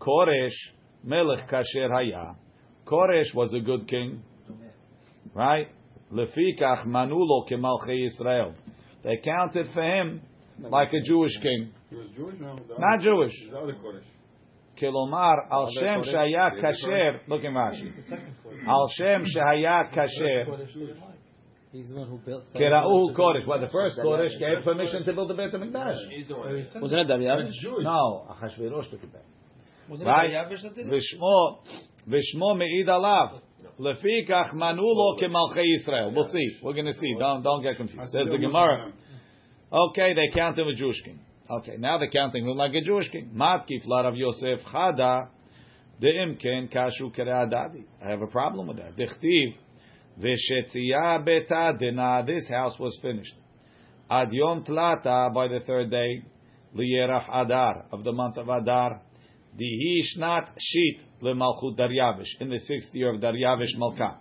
[0.00, 0.56] Koresh
[1.04, 2.36] Melech Kasher Haya.
[2.86, 4.22] Koresh was a good king,
[5.34, 5.68] right?
[6.10, 8.54] Lefikach Manulo Kemalchei Israel.
[9.04, 10.22] They counted for him
[10.58, 12.40] like a Jewish king, He was Jewish?
[12.40, 12.55] No.
[12.78, 13.32] not other- Jewish.
[13.51, 14.03] The other Koresh.
[14.80, 17.20] Kilomar Al Shem Shaya Kasher.
[17.28, 17.93] Look in Rashi.
[18.66, 20.47] Al Shem Shaya Kasher.
[21.70, 22.45] He's the one who built.
[22.55, 23.47] Kera'u Koresh.
[23.47, 26.80] Well, the first Koresh gave permission to build the Beit HaMikdash.
[26.80, 27.55] Wasn't it Darius?
[27.80, 29.22] No, Achashverosh took it back.
[29.90, 30.30] Wasn't Right.
[30.30, 30.93] it Darius that did it?
[30.93, 31.59] Vishmo,
[32.09, 33.40] Vishmo me'id alav.
[33.78, 36.14] Lefikach manulo kemalchei Yisrael.
[36.14, 36.49] We'll see.
[36.62, 37.14] We're going to see.
[37.18, 38.11] Don't don't get confused.
[38.12, 38.93] Says the Gemara.
[39.72, 41.18] Okay, they count him a Jewish king.
[41.53, 43.30] Okay, now they're counting him like a Jewish king.
[43.34, 45.28] Matkif Rav Yosef Chada
[46.00, 47.84] de'imken kashu kere'adadi.
[48.03, 48.96] I have a problem with that.
[48.96, 49.55] Dichtiv
[50.18, 52.26] v'shetziya betadina.
[52.26, 53.34] This house was finished.
[54.09, 56.22] Ad yom tlata by the third day
[56.74, 59.03] liyerach adar of the month of Adar.
[59.55, 64.16] Dihi shnat shit lemalchut Daryavish in the sixth year of Daryavish Malka.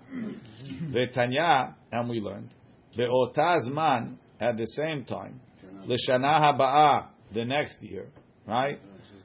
[0.92, 2.50] V'tanya, and we learned
[2.98, 5.40] be'otazman at the same time
[5.86, 8.08] l'shana haba'ah the next year,
[8.48, 8.80] right?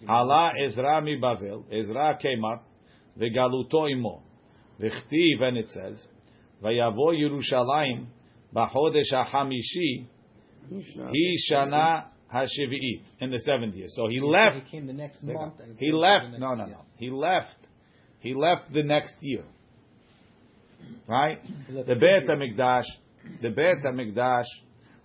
[0.09, 2.65] Allah Ezra mi Bavel, Ezra came up,
[3.19, 4.23] v'galuto imo,
[4.81, 6.07] v'chtiv, and it says,
[6.63, 8.07] v'yavo Yerushalayim
[8.55, 10.07] b'chodesh ha'chamishi,
[10.69, 13.87] he shana ha'shevi'it, in the seventh year.
[13.89, 15.61] So he left, He came the next month.
[15.79, 17.57] he left, no, no, no, he left,
[18.21, 19.45] he left the next year,
[21.09, 21.39] right?
[21.69, 22.29] The the Beit.
[22.29, 22.85] HaMikdash,
[23.43, 24.45] the Beit HaMikdash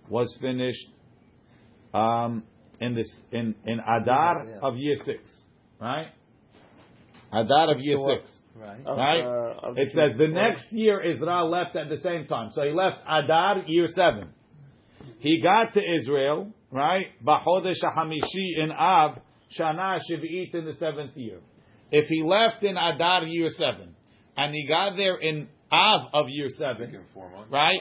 [0.08, 0.88] was finished
[1.94, 2.42] um,
[2.82, 4.58] in this in in Adar Yeah.
[4.68, 5.20] of year six,
[5.80, 6.08] right?
[7.32, 8.18] Adar of year what?
[8.20, 8.84] six, Right.
[8.84, 9.20] right?
[9.24, 10.34] uh, of the it says the Jews.
[10.34, 14.28] next year Israel left at the same time, so he left Adar year seven.
[15.20, 17.06] He got to Israel, right?
[17.24, 19.18] B'chodesh hamishi in Av
[19.58, 21.38] Shana Shiv'it in the seventh year.
[21.90, 23.94] If he left in Adar year seven
[24.36, 27.50] and he got there in Av of year seven, four months.
[27.50, 27.80] Right.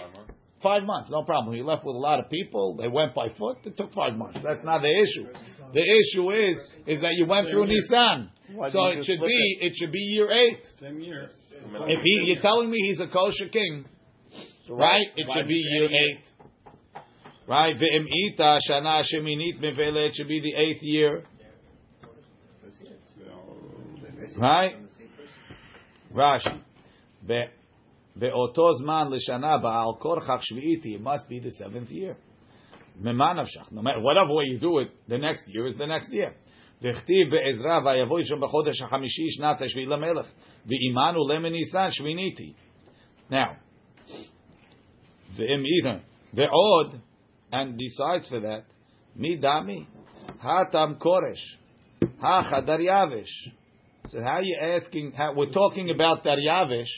[0.61, 1.09] Five months.
[1.09, 1.55] No problem.
[1.55, 2.75] He left with a lot of people.
[2.75, 3.57] They went by foot.
[3.63, 4.39] It took five months.
[4.43, 5.27] That's not the issue.
[5.73, 8.29] The issue is is that you went through Nissan,
[8.69, 10.61] So it should be it should be year eight.
[10.79, 11.29] Same year.
[11.87, 13.85] If he you're telling me he's a kosher king,
[14.69, 15.07] right?
[15.15, 16.23] It should be year eight.
[17.47, 17.75] Right?
[17.75, 20.09] Ve'im ita shana sheminit mevele.
[20.09, 21.23] It should be the eighth year.
[24.37, 24.75] Right?
[26.13, 26.61] Rashi.
[28.16, 30.94] Ve- Ve'oto zman l'shana ba'al korchach shvi'iti.
[30.94, 32.16] It must be the seventh year.
[33.00, 33.70] Mema nafshach.
[33.72, 36.34] No matter whatever way you do it, the next year is the next year.
[36.82, 40.26] וכתיב בעזרא ויבוא אישו בחודש החמישי שנת השביעי למלך
[40.66, 42.52] ואימנו למניסן שביניתי.
[43.30, 43.56] Now,
[45.36, 45.98] ואם איתן,
[46.34, 46.94] ועוד,
[47.52, 48.72] and besides for that,
[49.16, 49.84] מי דמי?
[50.40, 51.58] התם כורש,
[52.20, 53.48] הכה דריווש.
[54.08, 56.92] So how are you asking, how, we're talking about Daryavish,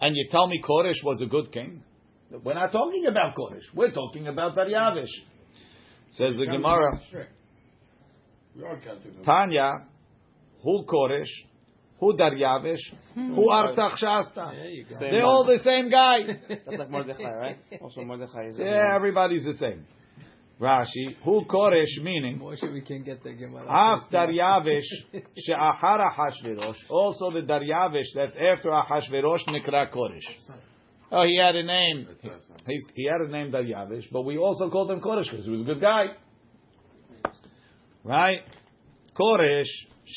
[0.00, 1.82] and you tell me Koresh was a good king?
[2.30, 3.62] We're not talking about Koresh.
[3.74, 5.06] We're talking about Daryavish.
[6.12, 7.00] Says the Gemara,
[8.54, 9.24] We all counted them.
[9.24, 9.72] Tanya,
[10.62, 11.30] who Koresh,
[12.00, 12.80] who Daryavish,
[13.14, 13.48] who hmm.
[13.48, 14.52] Artaxshasta.
[14.52, 14.98] There you go.
[14.98, 16.20] Same They're all the same guy.
[16.48, 17.58] That's like Mordechai, right?
[17.80, 18.58] Also Mordechai is.
[18.58, 19.86] Yeah, everybody's the same.
[20.60, 23.66] Rashi, who Koresh meaning, Moshe, we can't get the Gemara.
[23.68, 24.88] Af Daryavish
[25.36, 26.76] she'achar Ahashverosh.
[26.88, 30.22] Also the Daryavish that's after Ahashverosh Nikra Koresh.
[31.12, 32.06] Oh, he had a name.
[32.08, 32.20] That's
[32.66, 35.60] He's, he had a name Daryavish, but we also called him Koresh because he was
[35.60, 36.06] a good guy.
[38.02, 38.40] Right?
[39.14, 39.66] Koresh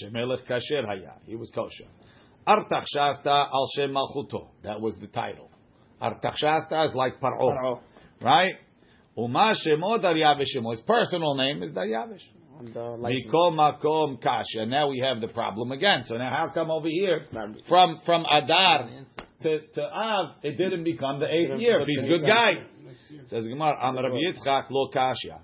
[0.02, 1.16] shemelech kasher haya.
[1.26, 1.90] He was kosher.
[2.48, 4.48] Artaxshasta al shem malchuto.
[4.64, 5.50] That was the title.
[6.02, 7.42] Artaxshasta is like Paro.
[7.42, 7.80] Paro.
[8.22, 8.54] Right?
[9.20, 10.72] Uma shemo Daryavish shemo.
[10.72, 12.24] His personal name is Daryavish.
[12.58, 13.26] On the license.
[13.28, 14.66] Mikom makom kasha.
[14.66, 16.04] Now we have the problem again.
[16.04, 17.24] So now how come over here
[17.68, 18.90] from from Adar
[19.44, 21.82] to, to Av it didn't become the eighth year?
[21.82, 22.56] If he's a good guy,
[23.28, 25.42] says Gemara, Rabbi Yitzchak lo kasha.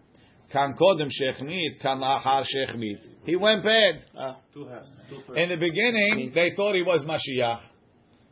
[0.51, 3.05] Kan kodem shechmitz, kan lahar shechmitz.
[3.25, 4.03] He went bad.
[4.17, 4.89] Ah, Two halves.
[5.09, 5.33] Two.
[5.33, 7.61] In the beginning, they thought he was Mashiach.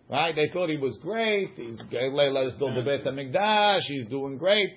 [0.09, 0.35] Right?
[0.35, 1.51] They thought he was great.
[1.55, 3.81] He's let's build the Beit HaMikdash.
[3.87, 4.69] He's doing great.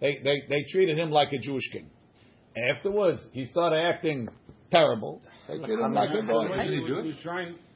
[0.00, 1.90] They, they, they treated him like a Jewish king.
[2.76, 4.28] Afterwards, he started acting
[4.70, 5.20] terrible.
[5.48, 6.48] They treated him like a goy.
[6.50, 7.16] Wasn't he Jewish?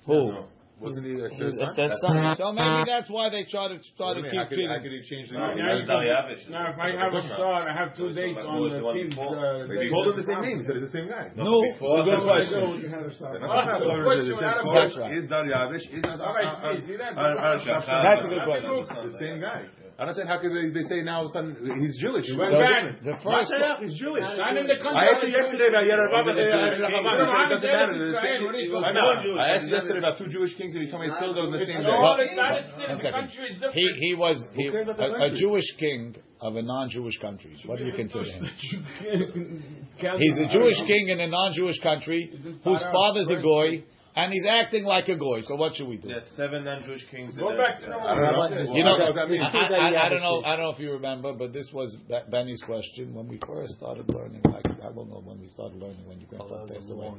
[0.07, 0.45] Who?
[0.83, 1.23] Wasn't he He's
[1.63, 2.35] Esther's son?
[2.35, 4.35] So maybe that's why they tried to What try to you?
[4.35, 5.55] How keep could, how could he change the name?
[5.55, 6.51] now, That's Daryavish.
[6.51, 9.15] now, if I have a star, I have two dates on the king's.
[9.15, 10.59] Uh, He called him the same name.
[10.59, 11.31] He said it's the same guy.
[11.39, 12.91] No, it's a good question.
[13.31, 15.15] That's right.
[15.15, 15.87] Is Daryavish?
[15.87, 18.83] Is not All right, uh, uh, see, see, that's- uh, That's a good question.
[19.07, 19.71] the same guy?
[19.99, 22.25] I don't understand how could they, they say now sudden he's Jewish?
[22.33, 22.97] went So back.
[23.05, 23.53] the first,
[23.85, 24.25] he's Jewish.
[24.25, 24.97] Not in the country.
[24.99, 26.33] I asked you yesterday about Yerababa.
[26.33, 27.93] No, no, I'm Doesn't matter.
[27.93, 28.25] it's The Israel.
[28.25, 31.13] same- What is I asked you yesterday about two Jewish kings and you told me
[31.13, 31.93] still they're the same day.
[31.93, 32.89] No, it's not a city.
[32.89, 33.21] One The second.
[33.21, 33.77] country is different.
[33.77, 35.37] he, he was he, cares about the a, a?
[35.37, 37.53] Jewish king of a non-Jewish country.
[37.67, 38.43] What do you consider him?
[40.19, 42.33] He's a Jewish king in a non-Jewish country
[42.65, 43.85] whose father's a goy,
[44.15, 45.41] and he's acting like a goy.
[45.43, 46.09] So what should we do?
[46.09, 47.37] Yeah, seven non-Jewish kings.
[47.37, 48.75] Go and back to I don't know.
[48.75, 49.43] You know, I don't know what that means.
[49.43, 50.43] I, I, I don't know.
[50.45, 51.97] I don't know if you remember, but this was
[52.31, 54.43] Benny's question when we first started learning.
[54.45, 57.13] Like I don't know when we started learning when you grandfather passed away.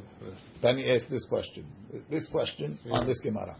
[0.61, 1.65] Benny asked this question.
[2.09, 3.55] This question on this Gemara.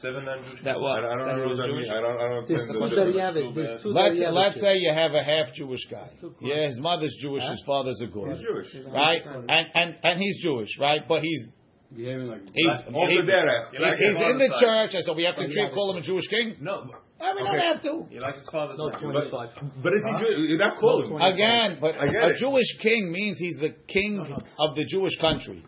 [0.00, 0.82] Seven non-Jewish That kings.
[0.82, 1.04] what?
[1.04, 1.88] I don't know what that means.
[1.88, 3.54] I don't, I don't There's understand the difference.
[3.54, 4.32] There's two Let's Daryavish.
[4.34, 6.10] let's say you have a half Jewish guy.
[6.40, 8.30] Yeah, his mother's Jewish, his father's a goy.
[8.34, 8.86] He's Jewish.
[8.92, 9.22] right?
[9.24, 11.00] And and and he's Jewish, right?
[11.06, 11.48] But he's
[11.96, 12.42] Behaving like.
[12.54, 13.72] he's Off he- the derech.
[13.72, 15.98] You like he's in the father's church, and so we have to treat call him
[15.98, 16.56] a Jewish king.
[16.60, 16.88] No,
[17.20, 18.06] I mean, don't have to.
[18.10, 18.98] you like his father's No, name.
[19.00, 19.50] 25.
[19.82, 20.50] But is he Jewish?
[20.50, 21.20] You're not calling him.
[21.20, 22.38] Again, but a it.
[22.38, 24.18] Jewish king means he's the king
[24.58, 25.62] of the Jewish country.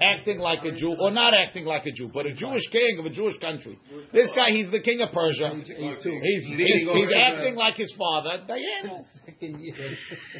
[0.00, 3.06] Acting like a Jew, or not acting like a Jew, but a Jewish king of
[3.06, 3.78] a Jewish country.
[4.12, 5.50] This guy, he's the king of Persia.
[5.54, 5.66] He's,
[6.44, 8.44] he's, he's acting like his father.
[8.46, 9.02] Diana.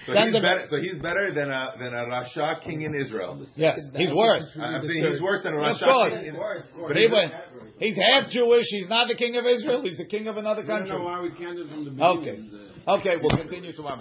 [0.06, 3.44] So he's, better, so he's better than a than a Rasha king in Israel.
[3.56, 4.46] Yes, he's worse.
[4.60, 6.12] I'm saying he's worse than a Of Rasha course.
[6.12, 6.26] king.
[6.26, 6.36] In,
[6.86, 7.32] But he went,
[7.78, 8.64] he's half Jewish.
[8.70, 9.82] He's not the king of Israel.
[9.82, 10.96] He's the king of another country.
[10.96, 12.38] know why we can't do it from the Okay.
[12.38, 13.98] Uh, Okay, we'll continue tomorrow.